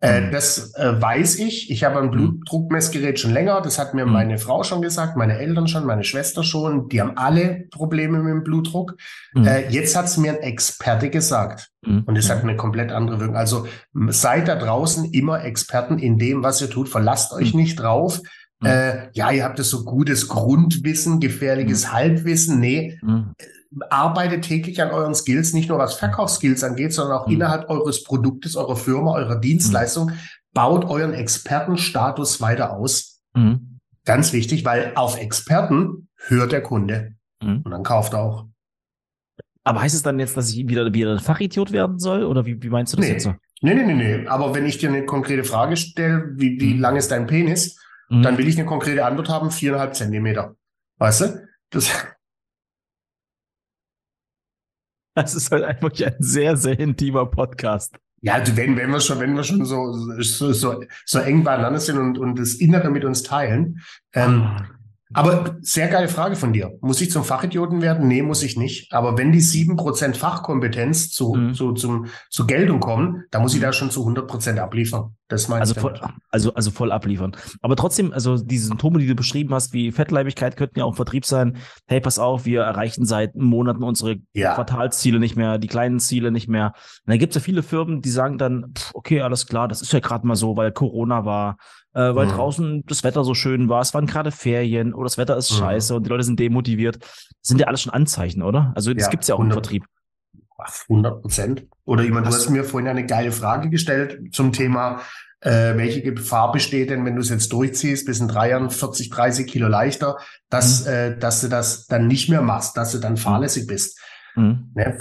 Äh, 0.00 0.20
mhm. 0.20 0.32
Das 0.32 0.74
äh, 0.74 1.00
weiß 1.00 1.38
ich. 1.38 1.70
Ich 1.70 1.84
habe 1.84 1.98
ein 1.98 2.06
mhm. 2.06 2.10
Blutdruckmessgerät 2.10 3.18
schon 3.18 3.32
länger. 3.32 3.60
Das 3.62 3.78
hat 3.78 3.94
mir 3.94 4.04
mhm. 4.04 4.12
meine 4.12 4.38
Frau 4.38 4.62
schon 4.62 4.82
gesagt, 4.82 5.16
meine 5.16 5.38
Eltern 5.38 5.68
schon, 5.68 5.86
meine 5.86 6.04
Schwester 6.04 6.42
schon. 6.42 6.88
Die 6.88 7.00
haben 7.00 7.16
alle 7.16 7.64
Probleme 7.70 8.18
mit 8.18 8.32
dem 8.32 8.44
Blutdruck. 8.44 8.96
Mhm. 9.34 9.46
Äh, 9.46 9.68
jetzt 9.70 9.96
hat 9.96 10.06
es 10.06 10.18
mir 10.18 10.32
ein 10.32 10.42
Experte 10.42 11.08
gesagt. 11.08 11.70
Mhm. 11.86 12.02
Und 12.04 12.16
es 12.16 12.28
hat 12.28 12.42
eine 12.42 12.56
komplett 12.56 12.92
andere 12.92 13.20
Wirkung. 13.20 13.36
Also 13.36 13.66
seid 14.08 14.48
da 14.48 14.56
draußen 14.56 15.12
immer 15.12 15.42
Experten 15.44 15.98
in 15.98 16.18
dem, 16.18 16.42
was 16.42 16.60
ihr 16.60 16.68
tut. 16.68 16.90
Verlasst 16.90 17.32
euch 17.32 17.54
mhm. 17.54 17.60
nicht 17.60 17.76
drauf. 17.76 18.20
Äh, 18.64 19.08
ja, 19.12 19.30
ihr 19.30 19.44
habt 19.44 19.58
das 19.58 19.68
so 19.68 19.84
gutes 19.84 20.28
Grundwissen, 20.28 21.20
gefährliches 21.20 21.92
Halbwissen. 21.92 22.58
Nee, 22.58 22.98
arbeitet 23.90 24.44
täglich 24.44 24.80
an 24.82 24.90
euren 24.90 25.14
Skills, 25.14 25.52
nicht 25.52 25.68
nur 25.68 25.78
was 25.78 25.94
Verkaufsskills 25.94 26.64
angeht, 26.64 26.92
sondern 26.92 27.18
auch 27.18 27.26
mhm. 27.26 27.34
innerhalb 27.34 27.68
eures 27.68 28.02
Produktes, 28.02 28.56
eurer 28.56 28.76
Firma, 28.76 29.12
eurer 29.12 29.36
Dienstleistung. 29.36 30.10
Mhm. 30.10 30.18
Baut 30.52 30.84
euren 30.86 31.12
Expertenstatus 31.12 32.40
weiter 32.40 32.72
aus. 32.72 33.20
Mhm. 33.34 33.78
Ganz 34.04 34.32
wichtig, 34.32 34.64
weil 34.64 34.92
auf 34.94 35.18
Experten 35.18 36.08
hört 36.28 36.52
der 36.52 36.62
Kunde 36.62 37.14
mhm. 37.42 37.62
und 37.64 37.70
dann 37.70 37.82
kauft 37.82 38.14
er 38.14 38.20
auch. 38.20 38.46
Aber 39.64 39.82
heißt 39.82 39.96
es 39.96 40.02
dann 40.02 40.20
jetzt, 40.20 40.36
dass 40.36 40.50
ich 40.50 40.68
wieder, 40.68 40.94
wieder 40.94 41.12
ein 41.12 41.18
Fachidiot 41.18 41.72
werden 41.72 41.98
soll? 41.98 42.22
Oder 42.22 42.46
wie, 42.46 42.62
wie 42.62 42.68
meinst 42.68 42.92
du 42.92 42.98
das 42.98 43.06
nee. 43.06 43.12
jetzt 43.12 43.24
so? 43.24 43.34
Nee, 43.62 43.74
nee, 43.74 43.84
nee, 43.84 43.94
nee. 43.94 44.26
Aber 44.28 44.54
wenn 44.54 44.64
ich 44.64 44.78
dir 44.78 44.88
eine 44.88 45.04
konkrete 45.04 45.42
Frage 45.42 45.76
stelle, 45.76 46.30
wie, 46.36 46.60
wie 46.60 46.74
mhm. 46.74 46.80
lang 46.80 46.96
ist 46.96 47.10
dein 47.10 47.26
Penis, 47.26 47.78
mhm. 48.08 48.22
dann 48.22 48.38
will 48.38 48.46
ich 48.46 48.56
eine 48.56 48.66
konkrete 48.66 49.04
Antwort 49.04 49.28
haben, 49.28 49.50
viereinhalb 49.50 49.96
Zentimeter. 49.96 50.54
Weißt 50.98 51.22
du? 51.22 51.48
Das, 51.70 51.90
Das 55.16 55.34
ist 55.34 55.50
halt 55.50 55.64
einfach 55.64 55.90
ein 55.98 56.14
sehr, 56.18 56.58
sehr 56.58 56.78
intimer 56.78 57.24
Podcast. 57.24 57.96
Ja, 58.20 58.38
wenn, 58.54 58.76
wenn 58.76 58.90
wir 58.90 59.00
schon, 59.00 59.18
wenn 59.18 59.34
wir 59.34 59.44
schon 59.44 59.64
so, 59.64 59.92
so, 60.20 60.52
so, 60.52 60.84
so 61.06 61.18
eng 61.20 61.42
beieinander 61.42 61.80
sind 61.80 61.98
und, 61.98 62.18
und 62.18 62.38
das 62.38 62.54
Innere 62.54 62.90
mit 62.90 63.02
uns 63.02 63.22
teilen, 63.22 63.80
ähm, 64.12 64.42
ah. 64.42 64.68
Aber 65.14 65.56
sehr 65.60 65.88
geile 65.88 66.08
Frage 66.08 66.34
von 66.34 66.52
dir. 66.52 66.72
Muss 66.80 67.00
ich 67.00 67.10
zum 67.10 67.22
Fachidioten 67.22 67.80
werden? 67.80 68.08
Nee, 68.08 68.22
muss 68.22 68.42
ich 68.42 68.56
nicht. 68.56 68.92
Aber 68.92 69.16
wenn 69.16 69.30
die 69.30 69.40
sieben 69.40 69.76
Prozent 69.76 70.16
Fachkompetenz 70.16 71.10
zu, 71.10 71.34
mhm. 71.34 71.54
zu, 71.54 71.72
zum, 71.72 72.06
zur 72.28 72.46
Geltung 72.46 72.80
kommen, 72.80 73.22
dann 73.30 73.42
muss 73.42 73.54
ich 73.54 73.60
da 73.60 73.72
schon 73.72 73.90
zu 73.90 74.00
100 74.00 74.26
Prozent 74.26 74.58
abliefern. 74.58 75.14
Das 75.28 75.48
meinst 75.48 75.76
also 75.76 75.80
voll, 75.80 76.00
also, 76.30 76.54
also 76.54 76.70
voll 76.70 76.92
abliefern. 76.92 77.36
Aber 77.60 77.76
trotzdem, 77.76 78.12
also 78.12 78.36
diese 78.36 78.66
Symptome, 78.66 78.98
die 78.98 79.06
du 79.06 79.14
beschrieben 79.14 79.52
hast, 79.54 79.72
wie 79.72 79.90
Fettleibigkeit, 79.90 80.56
könnten 80.56 80.78
ja 80.78 80.84
auch 80.84 80.94
Vertrieb 80.94 81.24
sein. 81.24 81.56
Hey, 81.86 82.00
pass 82.00 82.18
auf, 82.18 82.44
wir 82.44 82.62
erreichen 82.62 83.04
seit 83.06 83.34
Monaten 83.36 83.82
unsere 83.82 84.16
ja. 84.34 84.54
Quartalsziele 84.54 85.18
nicht 85.18 85.36
mehr, 85.36 85.58
die 85.58 85.68
kleinen 85.68 86.00
Ziele 86.00 86.30
nicht 86.30 86.48
mehr. 86.48 86.74
Und 87.04 87.10
dann 87.10 87.18
gibt 87.18 87.34
es 87.34 87.42
ja 87.42 87.44
viele 87.44 87.62
Firmen, 87.62 88.02
die 88.02 88.10
sagen 88.10 88.38
dann, 88.38 88.72
pff, 88.76 88.92
okay, 88.94 89.20
alles 89.20 89.46
klar, 89.46 89.66
das 89.68 89.82
ist 89.82 89.92
ja 89.92 90.00
gerade 90.00 90.26
mal 90.26 90.36
so, 90.36 90.56
weil 90.56 90.72
Corona 90.72 91.24
war 91.24 91.56
äh, 91.96 92.14
weil 92.14 92.26
mhm. 92.26 92.32
draußen 92.32 92.84
das 92.86 93.04
Wetter 93.04 93.24
so 93.24 93.32
schön 93.32 93.70
war, 93.70 93.80
es 93.80 93.94
waren 93.94 94.06
gerade 94.06 94.30
Ferien 94.30 94.92
oder 94.92 95.04
das 95.04 95.16
Wetter 95.16 95.34
ist 95.36 95.50
mhm. 95.52 95.56
scheiße 95.56 95.94
und 95.94 96.04
die 96.04 96.10
Leute 96.10 96.24
sind 96.24 96.38
demotiviert. 96.38 96.98
Das 97.00 97.48
sind 97.48 97.58
ja 97.58 97.68
alles 97.68 97.80
schon 97.80 97.92
Anzeichen, 97.92 98.42
oder? 98.42 98.72
Also 98.76 98.92
das 98.92 99.04
ja, 99.04 99.08
gibt's 99.08 99.28
ja 99.28 99.34
auch 99.34 99.40
100, 99.40 99.56
im 99.56 99.62
Vertrieb. 99.62 99.84
100 100.88 101.22
Prozent. 101.22 101.66
Oder 101.86 102.04
meine, 102.04 102.22
du 102.22 102.34
hast 102.34 102.50
mir 102.50 102.64
vorhin 102.64 102.88
eine 102.88 103.06
geile 103.06 103.32
Frage 103.32 103.70
gestellt 103.70 104.34
zum 104.34 104.52
Thema, 104.52 105.00
äh, 105.40 105.76
welche 105.76 106.02
Gefahr 106.02 106.52
besteht 106.52 106.90
denn, 106.90 107.04
wenn 107.06 107.14
du 107.14 107.22
es 107.22 107.30
jetzt 107.30 107.52
durchziehst, 107.52 108.04
bis 108.04 108.20
in 108.20 108.28
drei 108.28 108.50
Jahren 108.50 108.70
40, 108.70 109.08
30 109.08 109.46
Kilo 109.46 109.68
leichter, 109.68 110.18
dass, 110.50 110.84
mhm. 110.84 110.92
äh, 110.92 111.18
dass 111.18 111.40
du 111.40 111.48
das 111.48 111.86
dann 111.86 112.08
nicht 112.08 112.28
mehr 112.28 112.42
machst, 112.42 112.76
dass 112.76 112.92
du 112.92 112.98
dann 112.98 113.16
fahrlässig 113.16 113.66
bist. 113.66 113.98
Mhm. 114.36 114.70
Ne? 114.74 114.98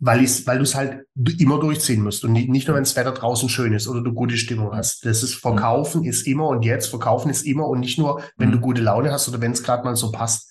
Weil, 0.00 0.22
ich's, 0.22 0.46
weil 0.46 0.56
du 0.56 0.64
es 0.64 0.74
halt 0.74 1.06
immer 1.38 1.60
durchziehen 1.60 2.02
musst 2.02 2.24
und 2.24 2.32
nicht, 2.32 2.66
nur, 2.66 2.76
wenn 2.76 2.82
das 2.82 2.96
Wetter 2.96 3.12
draußen 3.12 3.48
schön 3.48 3.74
ist 3.74 3.86
oder 3.86 4.00
du 4.00 4.12
gute 4.12 4.36
Stimmung 4.38 4.74
hast. 4.74 5.04
Das 5.04 5.22
ist 5.22 5.34
Verkaufen 5.34 6.00
mhm. 6.00 6.08
ist 6.08 6.26
immer 6.26 6.48
und 6.48 6.64
jetzt, 6.64 6.88
Verkaufen 6.88 7.30
ist 7.30 7.42
immer 7.42 7.68
und 7.68 7.80
nicht 7.80 7.98
nur, 7.98 8.22
wenn 8.36 8.48
mhm. 8.48 8.52
du 8.52 8.60
gute 8.60 8.82
Laune 8.82 9.12
hast 9.12 9.28
oder 9.28 9.40
wenn 9.40 9.52
es 9.52 9.62
gerade 9.62 9.84
mal 9.84 9.94
so 9.96 10.10
passt. 10.10 10.50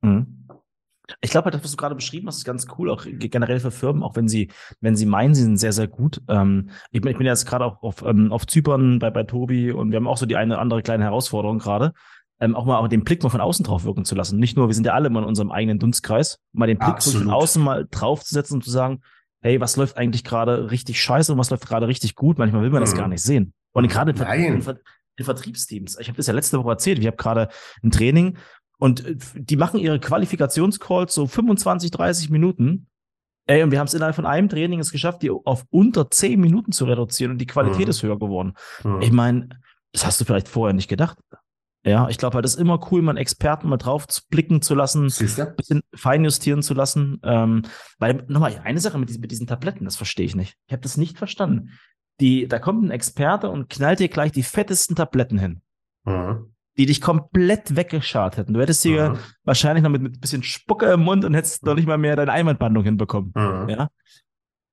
Mhm. 0.00 0.38
Ich 1.20 1.30
glaube, 1.30 1.50
das, 1.50 1.64
was 1.64 1.70
du 1.70 1.76
gerade 1.78 1.94
beschrieben 1.94 2.28
hast, 2.28 2.36
ist 2.36 2.44
ganz 2.44 2.66
cool, 2.78 2.90
auch 2.90 3.06
generell 3.06 3.60
für 3.60 3.70
Firmen, 3.70 4.02
auch 4.02 4.14
wenn 4.14 4.28
sie, 4.28 4.50
wenn 4.80 4.94
sie 4.94 5.06
meinen, 5.06 5.34
sie 5.34 5.42
sind 5.42 5.56
sehr, 5.56 5.72
sehr 5.72 5.88
gut. 5.88 6.20
Ähm, 6.28 6.68
ich, 6.90 7.00
bin, 7.00 7.10
ich 7.10 7.16
bin 7.16 7.26
jetzt 7.26 7.46
gerade 7.46 7.64
auch 7.64 7.82
auf, 7.82 8.02
ähm, 8.02 8.30
auf 8.30 8.46
Zypern 8.46 8.98
bei, 8.98 9.10
bei 9.10 9.22
Tobi 9.22 9.72
und 9.72 9.90
wir 9.90 9.96
haben 9.96 10.06
auch 10.06 10.18
so 10.18 10.26
die 10.26 10.36
eine 10.36 10.54
oder 10.54 10.60
andere 10.60 10.82
kleine 10.82 11.04
Herausforderung 11.04 11.58
gerade 11.58 11.94
ähm, 12.40 12.54
auch 12.54 12.64
mal 12.64 12.78
auch 12.78 12.88
den 12.88 13.04
Blick 13.04 13.22
mal 13.22 13.28
von 13.28 13.40
außen 13.40 13.64
drauf 13.64 13.84
wirken 13.84 14.04
zu 14.04 14.14
lassen. 14.14 14.38
Nicht 14.38 14.56
nur, 14.56 14.68
wir 14.68 14.74
sind 14.74 14.86
ja 14.86 14.94
alle 14.94 15.10
mal 15.10 15.22
in 15.22 15.28
unserem 15.28 15.50
eigenen 15.50 15.78
Dunstkreis, 15.78 16.38
mal 16.52 16.66
den 16.66 16.78
Blick 16.78 17.02
von 17.02 17.30
außen 17.30 17.62
mal 17.62 17.86
draufzusetzen 17.90 18.56
und 18.56 18.64
zu 18.64 18.70
sagen, 18.70 19.02
hey, 19.40 19.60
was 19.60 19.76
läuft 19.76 19.96
eigentlich 19.96 20.24
gerade 20.24 20.70
richtig 20.70 21.00
scheiße 21.00 21.32
und 21.32 21.38
was 21.38 21.50
läuft 21.50 21.66
gerade 21.66 21.88
richtig 21.88 22.14
gut? 22.14 22.38
Manchmal 22.38 22.62
will 22.62 22.70
man 22.70 22.80
das 22.80 22.94
mhm. 22.94 22.98
gar 22.98 23.08
nicht 23.08 23.22
sehen. 23.22 23.52
Und 23.72 23.88
gerade 23.88 24.10
in, 24.10 24.60
in, 24.60 24.78
in 25.16 25.24
Vertriebsteams. 25.24 25.98
Ich 25.98 26.08
habe 26.08 26.16
das 26.16 26.26
ja 26.26 26.32
letzte 26.32 26.58
Woche 26.58 26.70
erzählt. 26.70 26.98
Ich 26.98 27.06
habe 27.06 27.16
gerade 27.16 27.48
ein 27.82 27.90
Training 27.90 28.36
und 28.78 29.04
äh, 29.04 29.16
die 29.34 29.56
machen 29.56 29.80
ihre 29.80 30.00
Qualifikationscalls 30.00 31.14
so 31.14 31.26
25, 31.26 31.90
30 31.90 32.30
Minuten. 32.30 32.88
Ey, 33.46 33.62
und 33.62 33.70
wir 33.70 33.78
haben 33.78 33.86
es 33.86 33.94
innerhalb 33.94 34.14
von 34.14 34.26
einem 34.26 34.48
Training 34.48 34.78
es 34.78 34.92
geschafft, 34.92 35.22
die 35.22 35.30
auf 35.30 35.64
unter 35.70 36.10
10 36.10 36.38
Minuten 36.38 36.72
zu 36.72 36.84
reduzieren 36.84 37.32
und 37.32 37.38
die 37.38 37.46
Qualität 37.46 37.86
mhm. 37.86 37.90
ist 37.90 38.02
höher 38.02 38.18
geworden. 38.18 38.54
Mhm. 38.84 39.00
Ich 39.00 39.10
meine, 39.10 39.48
das 39.92 40.04
hast 40.04 40.20
du 40.20 40.24
vielleicht 40.24 40.48
vorher 40.48 40.74
nicht 40.74 40.88
gedacht. 40.88 41.18
Ja, 41.84 42.08
ich 42.08 42.18
glaube 42.18 42.34
halt, 42.34 42.44
es 42.44 42.54
ist 42.54 42.60
immer 42.60 42.80
cool, 42.90 43.02
mal 43.02 43.12
einen 43.12 43.18
Experten 43.18 43.68
mal 43.68 43.76
drauf 43.76 44.06
blicken 44.30 44.62
zu 44.62 44.74
lassen, 44.74 45.04
ein 45.06 45.56
bisschen 45.56 45.82
feinjustieren 45.94 46.62
zu 46.62 46.74
lassen. 46.74 47.20
Ähm, 47.22 47.62
weil, 47.98 48.24
nochmal, 48.28 48.60
eine 48.64 48.80
Sache 48.80 48.98
mit 48.98 49.08
diesen, 49.08 49.20
mit 49.20 49.30
diesen 49.30 49.46
Tabletten, 49.46 49.84
das 49.84 49.96
verstehe 49.96 50.26
ich 50.26 50.34
nicht. 50.34 50.56
Ich 50.66 50.72
habe 50.72 50.82
das 50.82 50.96
nicht 50.96 51.18
verstanden. 51.18 51.70
Die, 52.20 52.48
da 52.48 52.58
kommt 52.58 52.84
ein 52.84 52.90
Experte 52.90 53.48
und 53.48 53.70
knallt 53.70 54.00
dir 54.00 54.08
gleich 54.08 54.32
die 54.32 54.42
fettesten 54.42 54.96
Tabletten 54.96 55.38
hin. 55.38 55.62
Mhm. 56.04 56.52
Die 56.76 56.86
dich 56.86 57.00
komplett 57.00 57.76
weggeschart 57.76 58.36
hätten. 58.36 58.54
Du 58.54 58.60
hättest 58.60 58.82
hier 58.82 59.10
mhm. 59.10 59.18
wahrscheinlich 59.44 59.84
noch 59.84 59.90
mit, 59.90 60.02
mit 60.02 60.16
ein 60.16 60.20
bisschen 60.20 60.42
Spucke 60.42 60.86
im 60.86 61.00
Mund 61.00 61.24
und 61.24 61.34
hättest 61.34 61.64
noch 61.64 61.74
nicht 61.74 61.86
mal 61.86 61.98
mehr 61.98 62.16
deine 62.16 62.32
Einwandbandung 62.32 62.82
hinbekommen. 62.82 63.32
Mhm. 63.36 63.68
Ja. 63.68 63.88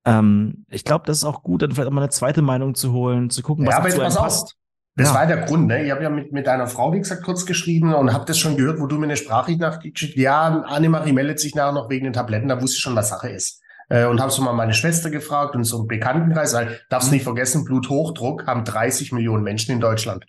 Ähm, 0.04 0.66
ich 0.70 0.84
glaube, 0.84 1.04
das 1.06 1.18
ist 1.18 1.24
auch 1.24 1.42
gut, 1.42 1.62
dann 1.62 1.70
vielleicht 1.70 1.88
auch 1.88 1.92
mal 1.92 2.00
eine 2.00 2.10
zweite 2.10 2.42
Meinung 2.42 2.74
zu 2.74 2.92
holen, 2.92 3.30
zu 3.30 3.42
gucken, 3.42 3.64
was 3.66 3.76
ja, 3.76 3.88
zu 3.90 4.02
einem 4.02 4.14
passt. 4.14 4.56
Das 4.96 5.08
ja. 5.08 5.14
war 5.14 5.26
der 5.26 5.42
Grund. 5.42 5.66
Ne? 5.66 5.84
Ich 5.84 5.90
habe 5.90 6.02
ja 6.02 6.08
mit, 6.08 6.32
mit 6.32 6.48
einer 6.48 6.66
Frau, 6.66 6.92
wie 6.94 6.98
gesagt, 6.98 7.22
kurz 7.22 7.44
geschrieben 7.44 7.94
und 7.94 8.14
habe 8.14 8.24
das 8.24 8.38
schon 8.38 8.56
gehört, 8.56 8.80
wo 8.80 8.86
du 8.86 8.96
mir 8.96 9.04
eine 9.04 9.16
Sprachricht 9.16 9.60
nachgeschickt 9.60 10.16
Ja, 10.16 10.62
Annemarie 10.62 11.12
meldet 11.12 11.38
sich 11.38 11.54
nachher 11.54 11.72
noch 11.72 11.90
wegen 11.90 12.04
den 12.04 12.14
Tabletten. 12.14 12.48
Da 12.48 12.60
wusste 12.62 12.76
ich 12.76 12.82
schon, 12.82 12.96
was 12.96 13.10
Sache 13.10 13.28
ist. 13.28 13.60
Äh, 13.90 14.06
und 14.06 14.20
habe 14.20 14.32
so 14.32 14.40
mal 14.40 14.54
meine 14.54 14.72
Schwester 14.72 15.10
gefragt 15.10 15.54
und 15.54 15.64
so 15.64 15.78
einen 15.78 15.86
Bekanntenkreis. 15.86 16.54
Weil, 16.54 16.80
darfst 16.88 17.12
nicht 17.12 17.24
vergessen, 17.24 17.64
Bluthochdruck 17.64 18.46
haben 18.46 18.64
30 18.64 19.12
Millionen 19.12 19.44
Menschen 19.44 19.72
in 19.72 19.80
Deutschland. 19.80 20.24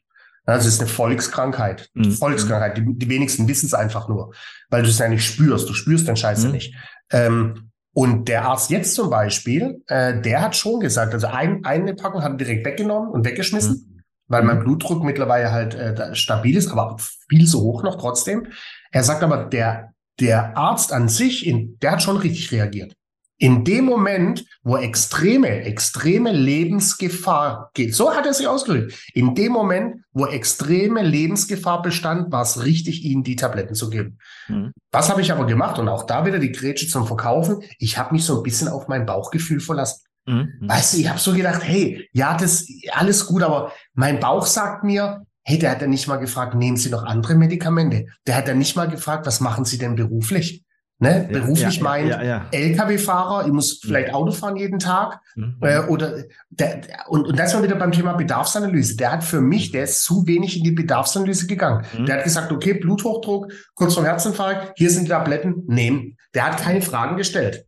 Das 0.45 0.65
ist 0.65 0.81
eine 0.81 0.89
Volkskrankheit. 0.89 1.89
Mhm. 1.93 2.11
Volkskrankheit. 2.11 2.77
Die, 2.77 2.85
die 2.85 3.09
wenigsten 3.09 3.47
wissen 3.47 3.67
es 3.67 3.73
einfach 3.73 4.09
nur, 4.09 4.33
weil 4.69 4.83
du 4.83 4.89
es 4.89 4.99
ja 4.99 5.07
nicht 5.07 5.25
spürst. 5.25 5.69
Du 5.69 5.73
spürst 5.73 6.09
den 6.09 6.17
Scheiße 6.17 6.47
mhm. 6.47 6.53
nicht. 6.53 6.75
Ähm, 7.09 7.71
und 7.93 8.27
der 8.27 8.45
Arzt 8.45 8.69
jetzt 8.69 8.95
zum 8.95 9.09
Beispiel, 9.09 9.81
äh, 9.87 10.21
der 10.21 10.41
hat 10.41 10.57
schon 10.57 10.81
gesagt, 10.81 11.13
also 11.13 11.27
ein, 11.27 11.63
eine 11.63 11.95
Packung 11.95 12.21
hat 12.21 12.33
er 12.33 12.37
direkt 12.37 12.65
weggenommen 12.65 13.09
und 13.09 13.25
weggeschmissen. 13.25 13.87
Mhm 13.89 13.96
weil 14.27 14.43
mein 14.43 14.59
mhm. 14.59 14.63
Blutdruck 14.63 15.03
mittlerweile 15.03 15.51
halt 15.51 15.75
äh, 15.75 16.15
stabil 16.15 16.55
ist, 16.55 16.71
aber 16.71 16.97
viel 17.29 17.47
zu 17.47 17.61
hoch 17.61 17.83
noch 17.83 17.95
trotzdem. 17.95 18.47
Er 18.91 19.03
sagt 19.03 19.23
aber, 19.23 19.45
der, 19.45 19.93
der 20.19 20.57
Arzt 20.57 20.93
an 20.93 21.09
sich, 21.09 21.45
in, 21.45 21.77
der 21.79 21.93
hat 21.93 22.03
schon 22.03 22.17
richtig 22.17 22.51
reagiert. 22.51 22.93
In 23.39 23.63
dem 23.63 23.85
Moment, 23.85 24.45
wo 24.63 24.77
extreme, 24.77 25.61
extreme 25.61 26.31
Lebensgefahr 26.31 27.69
geht, 27.75 27.93
so 27.93 28.15
hat 28.15 28.25
er 28.25 28.33
sich 28.33 28.47
ausgedrückt, 28.47 29.11
in 29.13 29.35
dem 29.35 29.51
Moment, 29.51 29.97
wo 30.11 30.25
extreme 30.25 31.03
Lebensgefahr 31.03 31.83
bestand, 31.83 32.31
war 32.31 32.41
es 32.41 32.65
richtig, 32.65 33.03
ihnen 33.03 33.21
die 33.23 33.35
Tabletten 33.35 33.75
zu 33.75 33.91
geben. 33.91 34.17
Mhm. 34.47 34.71
Was 34.91 35.11
habe 35.11 35.21
ich 35.21 35.31
aber 35.31 35.45
gemacht? 35.45 35.77
Und 35.77 35.87
auch 35.87 36.07
da 36.07 36.25
wieder 36.25 36.39
die 36.39 36.51
Grätsche 36.51 36.87
zum 36.87 37.05
Verkaufen. 37.05 37.61
Ich 37.77 37.99
habe 37.99 38.15
mich 38.15 38.25
so 38.25 38.37
ein 38.37 38.43
bisschen 38.43 38.69
auf 38.69 38.87
mein 38.87 39.05
Bauchgefühl 39.05 39.59
verlassen. 39.59 40.06
Mhm. 40.27 40.53
Weißt 40.61 40.93
du, 40.93 40.97
ich 40.99 41.09
habe 41.09 41.19
so 41.19 41.33
gedacht, 41.33 41.61
hey, 41.63 42.07
ja, 42.11 42.37
das 42.37 42.67
alles 42.91 43.25
gut, 43.25 43.41
aber 43.43 43.71
mein 43.93 44.19
Bauch 44.19 44.45
sagt 44.45 44.83
mir, 44.83 45.25
hey, 45.43 45.57
der 45.57 45.71
hat 45.71 45.81
ja 45.81 45.87
nicht 45.87 46.07
mal 46.07 46.17
gefragt, 46.17 46.55
nehmen 46.55 46.77
Sie 46.77 46.89
noch 46.89 47.03
andere 47.03 47.35
Medikamente? 47.35 48.07
Der 48.27 48.35
hat 48.35 48.47
ja 48.47 48.53
nicht 48.53 48.75
mal 48.75 48.89
gefragt, 48.89 49.25
was 49.25 49.39
machen 49.39 49.63
Sie 49.63 49.77
denn 49.77 49.95
beruflich? 49.95 50.65
Ne? 50.99 51.29
Ja, 51.31 51.39
Beruflich 51.39 51.77
ja, 51.77 51.83
meint 51.83 52.09
ja, 52.09 52.45
Lkw-Fahrer, 52.51 53.45
ich 53.45 53.53
muss 53.53 53.81
mhm. 53.83 53.87
vielleicht 53.87 54.13
Auto 54.15 54.31
fahren 54.31 54.55
jeden 54.55 54.79
Tag. 54.79 55.21
Mhm. 55.35 55.57
Äh, 55.61 55.79
oder 55.81 56.23
der, 56.49 56.81
und, 57.07 57.27
und 57.27 57.37
das 57.37 57.53
war 57.53 57.61
wieder 57.61 57.75
beim 57.75 57.91
Thema 57.91 58.13
Bedarfsanalyse. 58.13 58.97
Der 58.97 59.11
hat 59.11 59.23
für 59.23 59.39
mich, 59.39 59.71
der 59.71 59.83
ist 59.83 60.03
zu 60.03 60.25
wenig 60.25 60.57
in 60.57 60.63
die 60.63 60.71
Bedarfsanalyse 60.71 61.45
gegangen. 61.45 61.85
Mhm. 61.97 62.07
Der 62.07 62.17
hat 62.17 62.23
gesagt, 62.23 62.51
okay, 62.51 62.73
Bluthochdruck, 62.73 63.51
kurz 63.75 63.93
vor 63.93 64.05
Herzinfarkt, 64.05 64.73
hier 64.75 64.89
sind 64.89 65.05
die 65.05 65.09
Tabletten, 65.09 65.63
nehmen. 65.67 66.17
Der 66.33 66.47
hat 66.47 66.57
keine 66.57 66.81
Fragen 66.81 67.15
gestellt. 67.15 67.66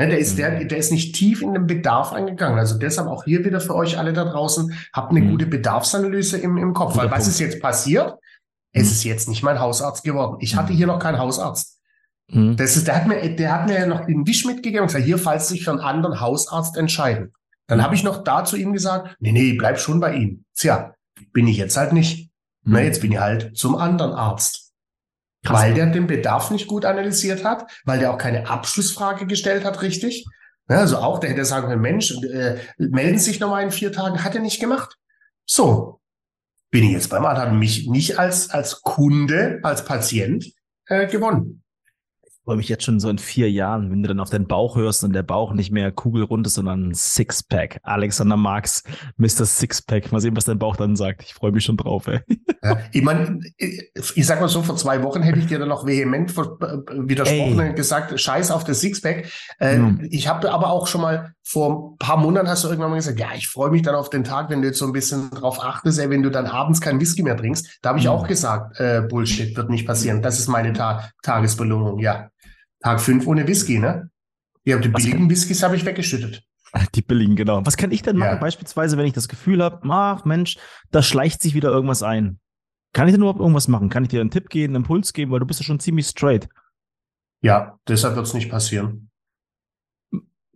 Ne, 0.00 0.08
der, 0.08 0.18
ist, 0.18 0.38
der, 0.38 0.52
mhm. 0.52 0.68
der 0.68 0.78
ist 0.78 0.92
nicht 0.92 1.14
tief 1.14 1.42
in 1.42 1.52
den 1.52 1.66
Bedarf 1.66 2.14
eingegangen. 2.14 2.58
Also 2.58 2.78
deshalb 2.78 3.06
auch 3.06 3.24
hier 3.24 3.44
wieder 3.44 3.60
für 3.60 3.74
euch 3.74 3.98
alle 3.98 4.14
da 4.14 4.24
draußen, 4.24 4.72
habt 4.94 5.10
eine 5.10 5.20
mhm. 5.20 5.32
gute 5.32 5.44
Bedarfsanalyse 5.44 6.38
im, 6.38 6.56
im 6.56 6.72
Kopf. 6.72 6.96
Weil 6.96 7.10
was 7.10 7.28
ist 7.28 7.38
jetzt 7.38 7.60
passiert? 7.60 8.14
Es 8.72 8.84
mhm. 8.84 8.92
ist 8.92 9.04
jetzt 9.04 9.28
nicht 9.28 9.42
mein 9.42 9.60
Hausarzt 9.60 10.02
geworden. 10.02 10.38
Ich 10.40 10.56
hatte 10.56 10.72
hier 10.72 10.86
noch 10.86 11.00
keinen 11.00 11.18
Hausarzt. 11.18 11.78
Mhm. 12.28 12.56
Das 12.56 12.78
ist, 12.78 12.86
der 12.86 12.96
hat 12.96 13.08
mir, 13.08 13.36
der 13.36 13.52
hat 13.52 13.66
mir 13.68 13.78
ja 13.78 13.86
noch 13.86 14.06
den 14.06 14.26
Wisch 14.26 14.46
mitgegeben 14.46 14.80
und 14.80 14.86
gesagt, 14.86 15.04
hier, 15.04 15.18
falls 15.18 15.48
sich 15.48 15.64
für 15.64 15.70
einen 15.70 15.80
anderen 15.80 16.18
Hausarzt 16.18 16.78
entscheiden. 16.78 17.34
Dann 17.66 17.80
mhm. 17.80 17.82
habe 17.82 17.94
ich 17.94 18.02
noch 18.02 18.24
da 18.24 18.42
zu 18.46 18.56
ihm 18.56 18.72
gesagt, 18.72 19.16
nee, 19.20 19.32
nee, 19.32 19.52
bleib 19.52 19.78
schon 19.78 20.00
bei 20.00 20.14
ihm. 20.14 20.46
Tja, 20.56 20.94
bin 21.34 21.46
ich 21.46 21.58
jetzt 21.58 21.76
halt 21.76 21.92
nicht. 21.92 22.30
Mhm. 22.62 22.72
Na, 22.72 22.80
jetzt 22.80 23.02
bin 23.02 23.12
ich 23.12 23.18
halt 23.18 23.54
zum 23.54 23.76
anderen 23.76 24.12
Arzt. 24.12 24.69
Krass. 25.42 25.62
Weil 25.62 25.74
der 25.74 25.86
den 25.86 26.06
Bedarf 26.06 26.50
nicht 26.50 26.66
gut 26.66 26.84
analysiert 26.84 27.44
hat, 27.44 27.70
weil 27.84 27.98
der 27.98 28.12
auch 28.12 28.18
keine 28.18 28.48
Abschlussfrage 28.48 29.26
gestellt 29.26 29.64
hat, 29.64 29.80
richtig. 29.82 30.26
Ja, 30.68 30.78
also 30.78 30.98
auch, 30.98 31.18
der 31.18 31.30
hätte 31.30 31.44
sagen 31.44 31.68
können, 31.68 31.80
Mensch, 31.80 32.12
äh, 32.22 32.58
melden 32.78 33.18
Sie 33.18 33.30
sich 33.30 33.40
nochmal 33.40 33.64
in 33.64 33.70
vier 33.70 33.90
Tagen, 33.92 34.22
hat 34.22 34.34
er 34.34 34.42
nicht 34.42 34.60
gemacht. 34.60 34.96
So, 35.46 36.00
bin 36.70 36.84
ich 36.84 36.92
jetzt 36.92 37.08
beim 37.08 37.24
Arzt, 37.24 37.40
hat 37.40 37.52
mich 37.54 37.88
nicht 37.88 38.18
als, 38.18 38.50
als 38.50 38.82
Kunde, 38.82 39.60
als 39.62 39.84
Patient 39.84 40.52
äh, 40.86 41.06
gewonnen 41.06 41.62
freue 42.44 42.56
mich 42.56 42.68
jetzt 42.68 42.84
schon 42.84 43.00
so 43.00 43.08
in 43.10 43.18
vier 43.18 43.50
Jahren, 43.50 43.90
wenn 43.90 44.02
du 44.02 44.08
dann 44.08 44.20
auf 44.20 44.30
deinen 44.30 44.46
Bauch 44.46 44.76
hörst 44.76 45.04
und 45.04 45.12
der 45.12 45.22
Bauch 45.22 45.52
nicht 45.52 45.70
mehr 45.70 45.92
kugelrund 45.92 46.46
ist, 46.46 46.54
sondern 46.54 46.88
ein 46.88 46.94
Sixpack. 46.94 47.80
Alexander 47.82 48.36
Marx, 48.36 48.82
Mr. 49.16 49.44
Sixpack. 49.44 50.10
Mal 50.10 50.20
sehen, 50.20 50.36
was 50.36 50.46
dein 50.46 50.58
Bauch 50.58 50.76
dann 50.76 50.96
sagt. 50.96 51.22
Ich 51.22 51.34
freue 51.34 51.52
mich 51.52 51.64
schon 51.64 51.76
drauf, 51.76 52.06
ey. 52.06 52.20
Ja, 52.62 52.78
ich 52.92 53.02
meine, 53.02 53.40
ich 53.58 54.26
sag 54.26 54.40
mal 54.40 54.48
so, 54.48 54.62
vor 54.62 54.76
zwei 54.76 55.02
Wochen 55.02 55.22
hätte 55.22 55.38
ich 55.38 55.46
dir 55.46 55.58
dann 55.58 55.68
noch 55.68 55.86
vehement 55.86 56.30
äh, 56.30 56.34
widersprochen 57.08 57.60
ey. 57.60 57.68
und 57.70 57.76
gesagt, 57.76 58.18
scheiß 58.18 58.50
auf 58.50 58.64
das 58.64 58.80
Sixpack. 58.80 59.30
Äh, 59.58 59.78
mhm. 59.78 60.08
Ich 60.10 60.28
habe 60.28 60.50
aber 60.50 60.70
auch 60.70 60.86
schon 60.86 61.00
mal 61.00 61.34
vor 61.42 61.94
ein 61.94 61.98
paar 61.98 62.16
Monaten 62.16 62.48
hast 62.48 62.64
du 62.64 62.68
irgendwann 62.68 62.90
mal 62.90 62.96
gesagt, 62.96 63.18
ja, 63.18 63.28
ich 63.34 63.48
freue 63.48 63.70
mich 63.70 63.82
dann 63.82 63.94
auf 63.94 64.08
den 64.08 64.24
Tag, 64.24 64.50
wenn 64.50 64.62
du 64.62 64.68
jetzt 64.68 64.78
so 64.78 64.86
ein 64.86 64.92
bisschen 64.92 65.30
drauf 65.30 65.62
achtest, 65.62 65.98
ey, 65.98 66.08
wenn 66.08 66.22
du 66.22 66.30
dann 66.30 66.46
abends 66.46 66.80
kein 66.80 67.00
Whisky 67.00 67.22
mehr 67.22 67.36
trinkst. 67.36 67.78
Da 67.82 67.90
habe 67.90 67.98
ich 67.98 68.04
mhm. 68.04 68.12
auch 68.12 68.28
gesagt, 68.28 68.78
äh, 68.78 69.02
Bullshit, 69.02 69.56
wird 69.56 69.68
nicht 69.68 69.86
passieren. 69.86 70.22
Das 70.22 70.38
ist 70.38 70.48
meine 70.48 70.72
Ta 70.72 71.10
Tagesbelohnung, 71.22 71.98
ja. 71.98 72.30
Tag 72.82 73.00
fünf 73.00 73.26
ohne 73.26 73.46
Whisky, 73.46 73.78
ne? 73.78 74.10
Ja, 74.64 74.78
die 74.78 74.88
billigen 74.88 75.28
Whiskys 75.28 75.62
habe 75.62 75.76
ich 75.76 75.84
weggeschüttet. 75.84 76.42
Die 76.94 77.02
billigen, 77.02 77.34
genau. 77.34 77.64
Was 77.66 77.76
kann 77.76 77.90
ich 77.90 78.02
denn 78.02 78.16
machen, 78.16 78.34
ja. 78.34 78.36
beispielsweise, 78.36 78.96
wenn 78.96 79.06
ich 79.06 79.12
das 79.12 79.28
Gefühl 79.28 79.62
habe, 79.62 79.80
ach 79.90 80.24
Mensch, 80.24 80.56
da 80.90 81.02
schleicht 81.02 81.42
sich 81.42 81.54
wieder 81.54 81.70
irgendwas 81.70 82.02
ein? 82.02 82.38
Kann 82.92 83.08
ich 83.08 83.12
denn 83.12 83.22
überhaupt 83.22 83.40
irgendwas 83.40 83.68
machen? 83.68 83.88
Kann 83.88 84.04
ich 84.04 84.10
dir 84.10 84.20
einen 84.20 84.30
Tipp 84.30 84.48
geben, 84.48 84.74
einen 84.74 84.84
Impuls 84.84 85.12
geben, 85.12 85.32
weil 85.32 85.40
du 85.40 85.46
bist 85.46 85.60
ja 85.60 85.64
schon 85.64 85.80
ziemlich 85.80 86.06
straight. 86.06 86.48
Ja, 87.40 87.78
deshalb 87.88 88.16
wird 88.16 88.26
es 88.26 88.34
nicht 88.34 88.50
passieren. 88.50 89.10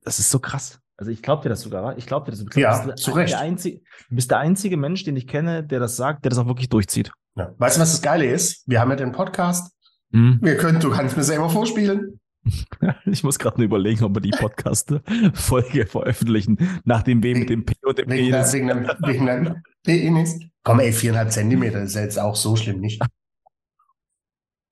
Das 0.03 0.19
ist 0.19 0.31
so 0.31 0.39
krass. 0.39 0.81
Also 0.97 1.11
ich 1.11 1.23
glaube 1.23 1.43
dir 1.43 1.49
das 1.49 1.63
sogar. 1.63 1.97
Ich 1.99 2.07
glaube 2.07 2.27
dir 2.27 2.31
das. 2.33 2.45
Du 2.45 2.61
ja, 2.61 2.79
bist 2.85 2.99
zu 3.03 3.13
Recht. 3.13 3.33
Der 3.33 3.41
einzige, 3.41 3.81
du 4.09 4.15
bist 4.15 4.31
der 4.31 4.39
einzige 4.39 4.77
Mensch, 4.77 5.03
den 5.05 5.17
ich 5.17 5.27
kenne, 5.27 5.65
der 5.65 5.81
das 5.81 5.97
sagt, 5.97 6.25
der 6.25 6.31
das 6.31 6.39
auch 6.39 6.47
wirklich 6.47 6.69
durchzieht. 6.69 7.11
Ja. 7.37 7.53
Weißt 7.59 7.77
du, 7.77 7.81
was 7.81 7.93
das 7.93 8.03
Geile 8.03 8.27
ist? 8.27 8.63
Wir 8.69 8.81
haben 8.81 8.91
ja 8.91 8.97
den 8.97 9.13
Podcast 9.13 9.75
hm. 10.15 10.39
Wir 10.41 10.57
können, 10.57 10.79
du 10.79 10.91
kannst 10.91 11.17
mir 11.17 11.25
selber 11.25 11.51
vorspielen. 11.51 12.21
Ich 13.07 13.25
muss 13.25 13.39
gerade 13.39 13.57
nur 13.57 13.65
überlegen, 13.65 14.05
ob 14.05 14.15
wir 14.15 14.21
die 14.21 14.31
Podcast-Folge 14.31 15.87
veröffentlichen, 15.87 16.59
nachdem 16.85 17.23
wir 17.23 17.39
mit 17.39 17.49
dem 17.49 17.65
P 17.65 17.75
und 17.83 17.97
dem 17.97 18.11
wegen 18.11 18.31
Penis. 18.31 18.53
Wegen 18.53 18.69
dem, 18.69 18.87
wegen 19.01 19.27
dem 19.27 19.63
Penis. 19.83 20.41
Komm, 20.63 20.81
ey, 20.81 20.93
viereinhalb 20.93 21.33
Zentimeter 21.33 21.83
ist 21.83 21.95
ja 21.95 22.03
jetzt 22.03 22.19
auch 22.19 22.37
so 22.37 22.55
schlimm, 22.55 22.81
nicht? 22.81 23.03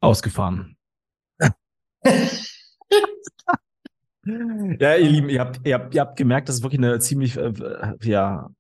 Ausgefahren. 0.01 0.77
ja, 4.27 4.97
ihr 4.97 5.09
Lieben, 5.09 5.31
ihr 5.31 5.41
habt, 5.41 5.67
ihr, 5.67 5.75
habt, 5.75 5.95
ihr 5.95 6.01
habt 6.03 6.17
gemerkt, 6.17 6.51
das 6.51 6.57
ist 6.57 6.63
wirklich 6.63 6.81
eine 6.81 6.99
ziemlich 6.99 7.39
äh, 7.39 7.55
ja, 8.03 8.51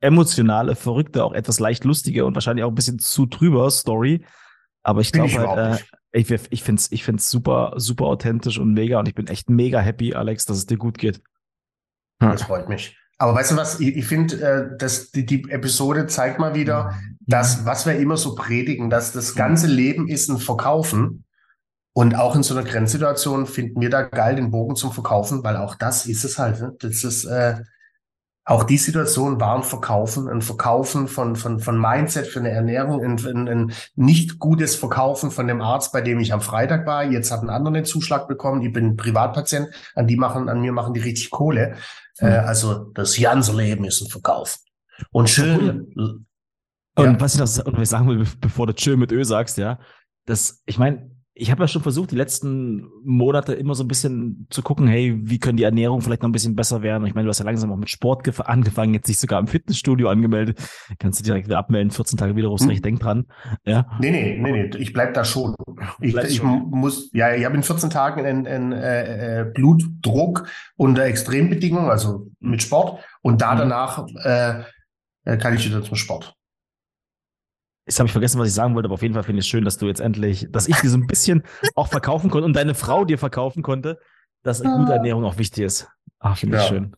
emotionale, 0.00 0.76
verrückte, 0.76 1.24
auch 1.24 1.34
etwas 1.34 1.60
leicht 1.60 1.84
lustige 1.84 2.24
und 2.24 2.34
wahrscheinlich 2.34 2.64
auch 2.64 2.70
ein 2.70 2.74
bisschen 2.74 2.98
zu 2.98 3.26
drüber 3.26 3.70
Story. 3.70 4.24
Aber 4.82 5.00
ich 5.00 5.12
glaube 5.12 5.32
halt, 5.34 5.80
äh, 5.80 5.84
ich, 6.16 6.30
ich 6.30 6.62
finde 6.62 6.80
es 6.80 6.90
ich 6.92 7.04
find's 7.04 7.30
super, 7.30 7.74
super 7.76 8.06
authentisch 8.06 8.58
und 8.58 8.72
mega 8.72 8.98
und 8.98 9.08
ich 9.08 9.14
bin 9.14 9.26
echt 9.26 9.50
mega 9.50 9.80
happy, 9.80 10.14
Alex, 10.14 10.46
dass 10.46 10.56
es 10.56 10.66
dir 10.66 10.78
gut 10.78 10.98
geht. 10.98 11.22
Das 12.18 12.44
freut 12.44 12.68
mich. 12.68 12.96
Aber 13.18 13.34
weißt 13.34 13.52
du 13.52 13.56
was, 13.56 13.80
ich, 13.80 13.96
ich 13.96 14.06
finde, 14.06 14.40
äh, 14.40 14.78
dass 14.78 15.10
die, 15.10 15.24
die 15.24 15.48
Episode 15.50 16.06
zeigt 16.06 16.38
mal 16.38 16.54
wieder, 16.54 16.94
dass, 17.20 17.64
was 17.64 17.86
wir 17.86 17.96
immer 17.98 18.16
so 18.16 18.34
predigen, 18.34 18.90
dass 18.90 19.12
das 19.12 19.34
ganze 19.34 19.66
Leben 19.66 20.08
ist 20.08 20.28
ein 20.28 20.38
Verkaufen. 20.38 21.24
Und 21.94 22.14
auch 22.14 22.36
in 22.36 22.42
so 22.42 22.54
einer 22.54 22.68
Grenzsituation 22.68 23.46
finden 23.46 23.80
wir 23.80 23.88
da 23.88 24.02
geil 24.02 24.36
den 24.36 24.50
Bogen 24.50 24.76
zum 24.76 24.92
Verkaufen, 24.92 25.42
weil 25.44 25.56
auch 25.56 25.74
das 25.76 26.06
ist 26.06 26.24
es 26.24 26.38
halt. 26.38 26.60
Ne? 26.60 26.74
Das 26.78 27.04
ist, 27.04 27.24
äh, 27.24 27.60
auch 28.48 28.62
die 28.62 28.78
Situation 28.78 29.40
waren 29.40 29.64
Verkaufen, 29.64 30.28
ein 30.28 30.40
Verkaufen 30.40 31.08
von, 31.08 31.34
von, 31.34 31.58
von 31.58 31.80
Mindset 31.80 32.28
für 32.28 32.38
eine 32.38 32.50
Ernährung, 32.50 33.02
ein, 33.02 33.18
ein, 33.26 33.48
ein 33.48 33.72
nicht 33.96 34.38
gutes 34.38 34.76
Verkaufen 34.76 35.32
von 35.32 35.48
dem 35.48 35.60
Arzt, 35.60 35.92
bei 35.92 36.00
dem 36.00 36.20
ich 36.20 36.32
am 36.32 36.40
Freitag 36.40 36.86
war. 36.86 37.02
Jetzt 37.02 37.32
hat 37.32 37.42
ein 37.42 37.50
anderer 37.50 37.74
einen 37.74 37.84
Zuschlag 37.84 38.28
bekommen. 38.28 38.62
Ich 38.62 38.72
bin 38.72 38.96
Privatpatient, 38.96 39.70
an 39.96 40.06
die 40.06 40.16
machen, 40.16 40.48
an 40.48 40.60
mir 40.60 40.70
machen 40.70 40.94
die 40.94 41.00
richtig 41.00 41.30
Kohle. 41.30 41.74
Mhm. 42.20 42.28
Äh, 42.28 42.36
also 42.36 42.84
das 42.94 43.20
ganze 43.20 43.54
Leben 43.56 43.84
ist 43.84 44.00
ein 44.00 44.08
Verkauf. 44.08 44.58
Und 45.10 45.28
schön. 45.28 45.92
Und 45.96 46.26
ja. 46.96 47.20
was 47.20 47.34
ich 47.34 47.40
noch 47.40 47.84
sagen 47.84 48.08
will, 48.08 48.24
bevor 48.40 48.68
du 48.68 48.74
chill 48.74 48.96
mit 48.96 49.10
Ö 49.10 49.24
sagst, 49.24 49.58
ja, 49.58 49.80
das, 50.24 50.62
ich 50.66 50.78
meine, 50.78 51.10
ich 51.38 51.50
habe 51.50 51.62
ja 51.62 51.68
schon 51.68 51.82
versucht, 51.82 52.12
die 52.12 52.16
letzten 52.16 52.90
Monate 53.04 53.52
immer 53.52 53.74
so 53.74 53.84
ein 53.84 53.88
bisschen 53.88 54.46
zu 54.48 54.62
gucken, 54.62 54.88
hey, 54.88 55.18
wie 55.22 55.38
können 55.38 55.58
die 55.58 55.64
Ernährung 55.64 56.00
vielleicht 56.00 56.22
noch 56.22 56.30
ein 56.30 56.32
bisschen 56.32 56.56
besser 56.56 56.80
werden? 56.80 57.06
ich 57.06 57.14
meine, 57.14 57.26
du 57.26 57.28
hast 57.28 57.40
ja 57.40 57.44
langsam 57.44 57.70
auch 57.70 57.76
mit 57.76 57.90
Sport 57.90 58.26
angefangen, 58.40 58.94
jetzt 58.94 59.08
dich 59.08 59.18
sogar 59.18 59.38
im 59.38 59.46
Fitnessstudio 59.46 60.08
angemeldet. 60.08 60.58
Kannst 60.98 61.20
du 61.20 61.24
direkt 61.24 61.46
wieder 61.46 61.58
abmelden, 61.58 61.90
14 61.90 62.16
Tage 62.16 62.36
Widerrufsrecht, 62.36 62.78
hm. 62.78 62.82
denk 62.82 63.00
dran. 63.00 63.26
Ja. 63.66 63.86
Nee, 64.00 64.10
nee, 64.10 64.38
nee, 64.40 64.50
nee, 64.50 64.76
ich 64.78 64.94
bleib 64.94 65.12
da 65.12 65.26
schon. 65.26 65.54
Ich, 66.00 66.16
ich 66.16 66.36
schon. 66.36 66.70
muss, 66.70 67.10
ja, 67.12 67.34
ich 67.34 67.44
habe 67.44 67.54
in 67.54 67.62
14 67.62 67.90
Tagen 67.90 68.24
einen, 68.24 68.46
einen 68.46 68.72
äh, 68.72 69.40
äh, 69.40 69.44
Blutdruck 69.44 70.48
unter 70.76 71.04
Extrembedingungen, 71.04 71.90
also 71.90 72.28
mit 72.40 72.62
Sport. 72.62 73.04
Und 73.20 73.42
da 73.42 73.54
mhm. 73.54 73.58
danach 73.58 74.06
äh, 74.24 74.62
äh, 75.24 75.36
kann 75.36 75.54
ich 75.54 75.66
wieder 75.66 75.82
zum 75.82 75.96
Sport. 75.96 76.35
Jetzt 77.86 78.00
habe 78.00 78.08
ich 78.08 78.12
vergessen, 78.12 78.40
was 78.40 78.48
ich 78.48 78.54
sagen 78.54 78.74
wollte, 78.74 78.86
aber 78.86 78.94
auf 78.94 79.02
jeden 79.02 79.14
Fall 79.14 79.22
finde 79.22 79.38
ich 79.38 79.46
es 79.46 79.48
schön, 79.48 79.64
dass 79.64 79.78
du 79.78 79.86
jetzt 79.86 80.00
endlich, 80.00 80.48
dass 80.50 80.66
ich 80.66 80.76
dir 80.76 80.90
so 80.90 80.96
ein 80.96 81.06
bisschen 81.06 81.44
auch 81.76 81.86
verkaufen 81.86 82.30
konnte 82.30 82.44
und 82.44 82.54
deine 82.54 82.74
Frau 82.74 83.04
dir 83.04 83.16
verkaufen 83.16 83.62
konnte, 83.62 83.98
dass 84.42 84.62
gute 84.62 84.92
Ernährung 84.92 85.24
auch 85.24 85.38
wichtig 85.38 85.64
ist. 85.64 85.88
Ach, 86.18 86.36
finde 86.36 86.56
ja. 86.56 86.62
ich 86.62 86.68
schön. 86.68 86.96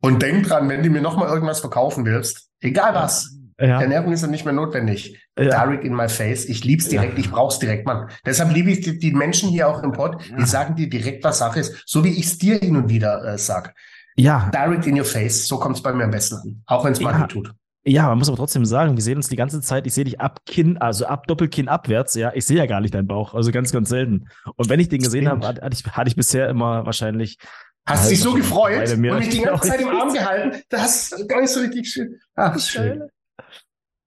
Und 0.00 0.22
denk 0.22 0.46
dran, 0.46 0.68
wenn 0.68 0.82
du 0.82 0.90
mir 0.90 1.00
nochmal 1.00 1.28
irgendwas 1.28 1.60
verkaufen 1.60 2.04
willst, 2.04 2.50
egal 2.60 2.94
was, 2.94 3.38
ja. 3.58 3.80
Ernährung 3.80 4.12
ist 4.12 4.22
ja 4.22 4.28
nicht 4.28 4.44
mehr 4.44 4.52
notwendig. 4.52 5.20
Ja. 5.38 5.64
Direct 5.64 5.84
in 5.84 5.94
my 5.94 6.08
face. 6.08 6.44
Ich 6.46 6.64
lieb's 6.64 6.88
direkt, 6.88 7.14
ja. 7.14 7.20
ich 7.20 7.30
brauch's 7.30 7.58
direkt, 7.60 7.86
Mann. 7.86 8.08
Deshalb 8.26 8.52
liebe 8.52 8.70
ich 8.70 8.80
die, 8.80 8.98
die 8.98 9.12
Menschen 9.12 9.48
hier 9.48 9.68
auch 9.68 9.82
im 9.82 9.92
Pod, 9.92 10.16
die 10.36 10.44
sagen 10.44 10.74
dir 10.74 10.88
direkt, 10.88 11.22
was 11.22 11.38
Sache 11.38 11.60
ist, 11.60 11.84
so 11.86 12.04
wie 12.04 12.10
ich 12.10 12.26
es 12.26 12.38
dir 12.38 12.58
hin 12.58 12.76
und 12.76 12.88
wieder 12.88 13.24
äh, 13.24 13.38
sag. 13.38 13.74
Ja. 14.16 14.50
Direct 14.52 14.86
in 14.86 14.98
your 14.98 15.04
face, 15.04 15.46
so 15.46 15.58
kommt's 15.58 15.82
bei 15.82 15.92
mir 15.92 16.04
am 16.04 16.10
besten 16.10 16.36
an. 16.36 16.62
Auch 16.66 16.84
wenn 16.84 16.92
es 16.92 17.00
mal 17.00 17.12
ja. 17.12 17.26
tut. 17.26 17.52
Ja, 17.86 18.08
man 18.08 18.18
muss 18.18 18.28
aber 18.28 18.38
trotzdem 18.38 18.64
sagen, 18.64 18.96
wir 18.96 19.02
sehen 19.02 19.16
uns 19.16 19.28
die 19.28 19.36
ganze 19.36 19.60
Zeit, 19.60 19.86
ich 19.86 19.92
sehe 19.92 20.04
dich 20.04 20.18
ab 20.18 20.40
Kinn, 20.46 20.78
also 20.78 21.04
ab 21.04 21.26
Doppelkinn 21.26 21.68
abwärts, 21.68 22.14
ja, 22.14 22.32
ich 22.34 22.46
sehe 22.46 22.56
ja 22.56 22.64
gar 22.64 22.80
nicht 22.80 22.94
deinen 22.94 23.06
Bauch, 23.06 23.34
also 23.34 23.52
ganz, 23.52 23.72
ganz 23.72 23.90
selten. 23.90 24.28
Und 24.56 24.70
wenn 24.70 24.80
ich 24.80 24.88
den 24.88 25.02
gesehen 25.02 25.28
habe, 25.28 25.46
hatte 25.46 25.68
ich, 25.72 25.84
hatte 25.84 26.08
ich 26.08 26.16
bisher 26.16 26.48
immer 26.48 26.86
wahrscheinlich. 26.86 27.38
Hast 27.86 28.06
du 28.06 28.10
dich 28.10 28.20
so 28.22 28.32
gefreut 28.32 28.90
und 28.90 29.00
mich 29.00 29.28
die 29.28 29.42
ganze 29.42 29.68
Zeit 29.68 29.80
im 29.80 29.88
Arm 29.88 30.12
gehalten? 30.12 30.62
Das 30.70 31.12
ist 31.12 31.28
gar 31.28 31.42
nicht 31.42 31.50
so 31.50 31.60
richtig 31.60 31.90
schön. 31.90 32.18
Ach, 32.34 32.58
schön. 32.58 33.02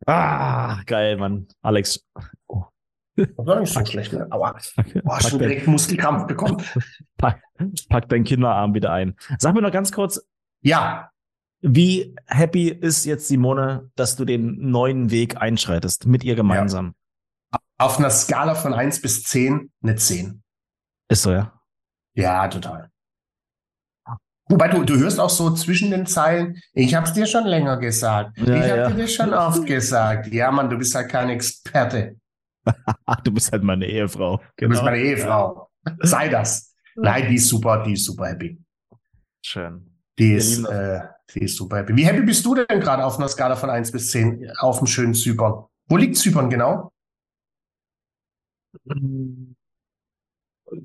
Ah, 0.08 0.82
geil, 0.86 1.18
Mann. 1.18 1.48
Alex. 1.62 2.04
Oh. 2.48 2.64
Das 3.16 3.28
war 3.38 3.60
nicht 3.60 3.74
so 3.74 3.86
schlecht, 3.86 4.14
ne? 4.14 4.26
Aber 4.32 4.58
boah, 5.04 5.22
schon 5.22 5.40
direkt 5.40 5.68
Muskelkampf 5.68 6.26
bekommen. 6.26 6.64
Pack, 7.18 7.42
pack 7.90 8.10
deinen 8.10 8.24
Kinderarm 8.24 8.74
wieder 8.74 8.92
ein. 8.92 9.16
Sag 9.38 9.54
mir 9.54 9.62
noch 9.62 9.72
ganz 9.72 9.92
kurz. 9.92 10.26
Ja. 10.62 11.12
Wie 11.62 12.16
happy 12.28 12.70
ist 12.70 13.06
jetzt 13.06 13.28
Simone, 13.28 13.90
dass 13.96 14.16
du 14.16 14.26
den 14.26 14.70
neuen 14.70 15.10
Weg 15.10 15.38
einschreitest 15.38 16.06
mit 16.06 16.24
ihr 16.24 16.36
gemeinsam? 16.36 16.94
Ja. 17.52 17.60
Auf 17.80 18.00
einer 18.00 18.10
Skala 18.10 18.56
von 18.56 18.74
1 18.74 19.02
bis 19.02 19.24
10 19.24 19.72
eine 19.82 19.96
10. 19.96 20.44
Ist 21.10 21.24
so, 21.24 21.32
ja? 21.32 21.60
Ja, 22.14 22.48
total. 22.48 22.90
Wobei 24.50 24.70
du, 24.70 24.84
du 24.84 24.98
hörst 24.98 25.20
auch 25.20 25.30
so 25.30 25.54
zwischen 25.54 25.92
den 25.92 26.06
Zeilen, 26.06 26.62
ich 26.74 26.96
habe 26.96 27.06
es 27.06 27.14
dir 27.14 27.26
schon 27.26 27.46
länger 27.46 27.78
gesagt. 27.78 28.38
Ja, 28.38 28.44
ich 28.44 28.72
habe 28.72 28.82
ja. 28.82 28.90
dir 28.90 29.02
das 29.04 29.14
schon 29.14 29.34
oft 29.34 29.66
gesagt. 29.66 30.28
Ja, 30.28 30.52
Mann, 30.52 30.70
du 30.70 30.78
bist 30.78 30.96
halt 30.96 31.10
kein 31.10 31.30
Experte. 31.30 32.16
du 33.24 33.32
bist 33.32 33.52
halt 33.52 33.64
meine 33.64 33.86
Ehefrau. 33.86 34.38
Genau. 34.38 34.48
Du 34.56 34.68
bist 34.70 34.82
genau. 34.82 34.92
meine 34.92 35.04
Ehefrau. 35.04 35.70
Sei 36.02 36.30
das. 36.30 36.74
Nein, 36.96 37.28
die 37.30 37.36
ist 37.36 37.50
super, 37.50 37.84
die 37.84 37.94
ist 37.94 38.06
super 38.06 38.28
happy. 38.28 38.58
Schön. 39.44 39.86
Die 40.18 40.34
ist, 40.34 40.64
äh, 40.66 41.02
ist 41.36 41.58
super 41.58 41.78
happy. 41.78 41.96
Wie 41.96 42.06
happy 42.06 42.22
bist 42.22 42.46
du 42.46 42.56
denn 42.56 42.80
gerade 42.80 43.04
auf 43.04 43.18
einer 43.18 43.28
Skala 43.28 43.56
von 43.56 43.70
1 43.70 43.92
bis 43.92 44.12
10 44.12 44.52
auf 44.60 44.80
dem 44.80 44.88
schönen 44.88 45.14
Zypern? 45.14 45.66
Wo 45.88 45.98
liegt 45.98 46.18
Zypern 46.18 46.50
genau? 46.50 46.92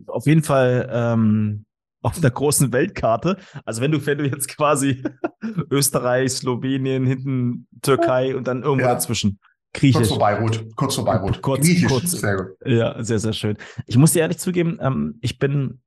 Auf 0.07 0.26
jeden 0.26 0.42
Fall 0.42 0.88
ähm, 0.92 1.64
auf 2.02 2.18
einer 2.18 2.31
großen 2.31 2.72
Weltkarte. 2.72 3.38
Also 3.64 3.81
wenn 3.81 3.92
du, 3.92 4.05
wenn 4.05 4.18
du 4.18 4.24
jetzt 4.26 4.48
quasi 4.48 5.02
Österreich, 5.70 6.33
Slowenien, 6.33 7.07
hinten 7.07 7.68
Türkei 7.81 8.37
und 8.37 8.46
dann 8.46 8.62
irgendwo 8.62 8.87
ja. 8.87 8.94
dazwischen. 8.94 9.38
Griechisch. 9.74 9.96
Kurz 9.96 10.09
vor 10.09 10.18
Beirut. 10.18 10.76
Kurz 10.76 10.94
vor 10.96 11.05
Beirut. 11.05 11.40
Kurz, 11.40 11.64
Griechisch. 11.64 11.88
Kurz, 11.88 12.11
sehr 12.11 12.37
gut. 12.37 12.46
Ja, 12.66 13.02
sehr, 13.02 13.18
sehr 13.18 13.33
schön. 13.33 13.57
Ich 13.87 13.96
muss 13.96 14.12
dir 14.12 14.20
ehrlich 14.20 14.38
zugeben, 14.38 14.78
ähm, 14.83 15.18
ich 15.22 15.38
bin 15.38 15.81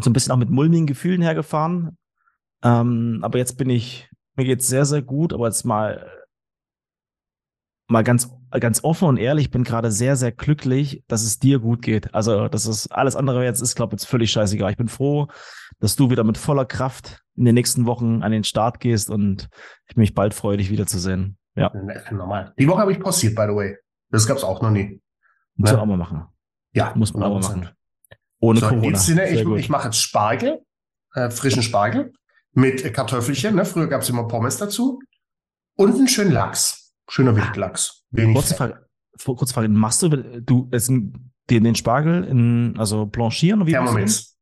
so 0.00 0.10
ein 0.10 0.12
bisschen 0.12 0.32
auch 0.32 0.36
mit 0.36 0.50
mulmigen 0.50 0.86
Gefühlen 0.86 1.22
hergefahren. 1.22 1.96
Ähm, 2.62 3.18
aber 3.22 3.38
jetzt 3.38 3.58
bin 3.58 3.70
ich, 3.70 4.08
mir 4.36 4.44
geht's 4.44 4.68
sehr, 4.68 4.84
sehr 4.84 5.02
gut. 5.02 5.32
Aber 5.32 5.46
jetzt 5.46 5.64
mal, 5.64 6.10
mal 7.88 8.04
ganz, 8.04 8.30
ganz 8.50 8.84
offen 8.84 9.08
und 9.08 9.16
ehrlich, 9.16 9.50
bin 9.50 9.64
gerade 9.64 9.90
sehr, 9.90 10.16
sehr 10.16 10.32
glücklich, 10.32 11.04
dass 11.08 11.22
es 11.22 11.38
dir 11.38 11.58
gut 11.58 11.82
geht. 11.82 12.14
Also, 12.14 12.48
das 12.48 12.66
ist 12.66 12.88
alles 12.88 13.16
andere 13.16 13.44
jetzt 13.44 13.60
ist, 13.60 13.74
glaube 13.74 13.94
ich, 13.94 14.00
jetzt 14.00 14.08
völlig 14.08 14.30
scheißegal. 14.30 14.70
Ich 14.70 14.76
bin 14.76 14.88
froh, 14.88 15.28
dass 15.80 15.96
du 15.96 16.10
wieder 16.10 16.24
mit 16.24 16.38
voller 16.38 16.64
Kraft 16.64 17.20
in 17.36 17.44
den 17.44 17.54
nächsten 17.54 17.86
Wochen 17.86 18.22
an 18.22 18.32
den 18.32 18.44
Start 18.44 18.80
gehst 18.80 19.10
und 19.10 19.48
ich 19.88 19.96
mich 19.96 20.14
bald 20.14 20.34
freue, 20.34 20.56
dich 20.56 20.70
wiederzusehen. 20.70 21.36
Ja. 21.54 21.72
Normal. 22.10 22.54
Die 22.58 22.68
Woche 22.68 22.80
habe 22.80 22.92
ich 22.92 23.00
pausiert, 23.00 23.34
by 23.34 23.42
the 23.48 23.54
way. 23.54 23.76
Das 24.10 24.26
gab's 24.26 24.44
auch 24.44 24.62
noch 24.62 24.70
nie. 24.70 25.00
Muss 25.56 25.70
ne? 25.70 25.76
man 25.76 25.82
auch 25.82 25.86
mal 25.86 25.96
machen. 25.96 26.24
Ja. 26.72 26.92
Muss 26.94 27.12
man 27.12 27.22
auch 27.24 27.40
mal 27.40 27.40
machen. 27.40 27.68
Ohne 28.40 28.60
so, 28.60 28.68
Corona. 28.68 28.98
Sinne, 28.98 29.28
ich, 29.28 29.46
ich 29.46 29.68
mache 29.68 29.88
jetzt 29.88 30.00
Spargel, 30.00 30.60
äh, 31.14 31.30
frischen 31.30 31.62
Spargel 31.62 32.12
mit 32.54 32.92
Kartoffelchen. 32.94 33.54
Ne? 33.54 33.64
Früher 33.64 33.86
gab's 33.86 34.08
immer 34.08 34.26
Pommes 34.26 34.56
dazu. 34.56 35.00
Und 35.76 35.94
einen 35.94 36.08
schönen 36.08 36.32
Lachs. 36.32 36.94
Schöner 37.08 37.34
Wildlachs. 37.36 38.04
Wenig 38.10 38.34
kurze 38.34 38.54
Frage, 38.54 38.86
kurze 39.24 39.54
Frage. 39.54 39.68
Machst 39.68 40.02
du, 40.02 40.08
du 40.08 40.68
jetzt 40.72 40.88
den, 40.88 41.30
den 41.48 41.74
Spargel 41.74 42.24
in, 42.24 42.74
also 42.78 43.06
blanchieren? 43.06 43.60
Oder 43.60 43.66
wie 43.68 43.72
Thermomix. 43.72 44.36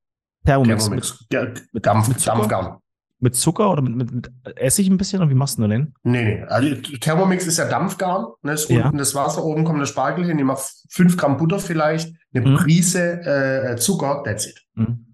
Thermomix. 0.44 0.84
Thermomix. 0.84 1.26
Mit, 1.30 1.68
mit 1.72 1.86
Dampf, 1.86 2.08
mit 2.08 2.26
Dampfgarn. 2.26 2.78
Mit 3.22 3.36
Zucker 3.36 3.70
oder 3.70 3.82
mit, 3.82 3.96
mit, 3.96 4.12
mit 4.12 4.30
Essig 4.56 4.88
ein 4.88 4.96
bisschen? 4.96 5.20
Oder 5.20 5.30
wie 5.30 5.34
machst 5.34 5.58
du 5.58 5.66
den? 5.66 5.94
Nee, 6.02 6.24
nee. 6.24 6.42
Also 6.44 6.74
Thermomix 6.76 7.46
ist 7.46 7.58
ja 7.58 7.68
Dampfgarn. 7.68 8.26
Ne? 8.42 8.52
Ist 8.52 8.70
ja. 8.70 8.84
unten 8.84 8.98
das 8.98 9.14
Wasser, 9.14 9.44
oben 9.44 9.64
kommt 9.64 9.80
der 9.80 9.86
Spargel 9.86 10.24
hin. 10.26 10.38
Ich 10.38 10.44
mache 10.44 10.62
fünf 10.88 11.16
Gramm 11.16 11.36
Butter 11.36 11.58
vielleicht, 11.58 12.14
eine 12.34 12.46
mhm. 12.46 12.56
Prise 12.56 13.20
äh, 13.22 13.76
Zucker, 13.76 14.22
that's 14.24 14.46
it. 14.46 14.60
Mhm. 14.74 15.06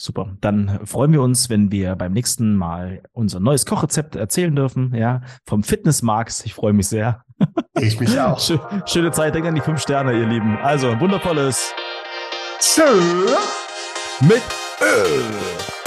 Super. 0.00 0.36
Dann 0.40 0.86
freuen 0.86 1.12
wir 1.12 1.20
uns, 1.22 1.50
wenn 1.50 1.72
wir 1.72 1.96
beim 1.96 2.12
nächsten 2.12 2.54
Mal 2.54 3.02
unser 3.12 3.40
neues 3.40 3.66
Kochrezept 3.66 4.14
erzählen 4.14 4.54
dürfen. 4.54 4.94
Ja, 4.94 5.22
vom 5.44 5.64
Fitness 5.64 6.02
Marks. 6.02 6.44
Ich 6.44 6.54
freue 6.54 6.72
mich 6.72 6.86
sehr. 6.86 7.24
Ich 7.74 7.98
mich 7.98 8.18
auch. 8.20 8.40
Schöne 8.86 9.10
Zeit. 9.10 9.34
Denkt 9.34 9.48
an 9.48 9.56
die 9.56 9.60
fünf 9.60 9.80
Sterne, 9.80 10.12
ihr 10.12 10.26
Lieben. 10.26 10.56
Also, 10.58 10.98
wundervolles. 11.00 11.72
Tschö. 12.60 12.84
Mit 14.20 14.42
Öl. 14.80 15.77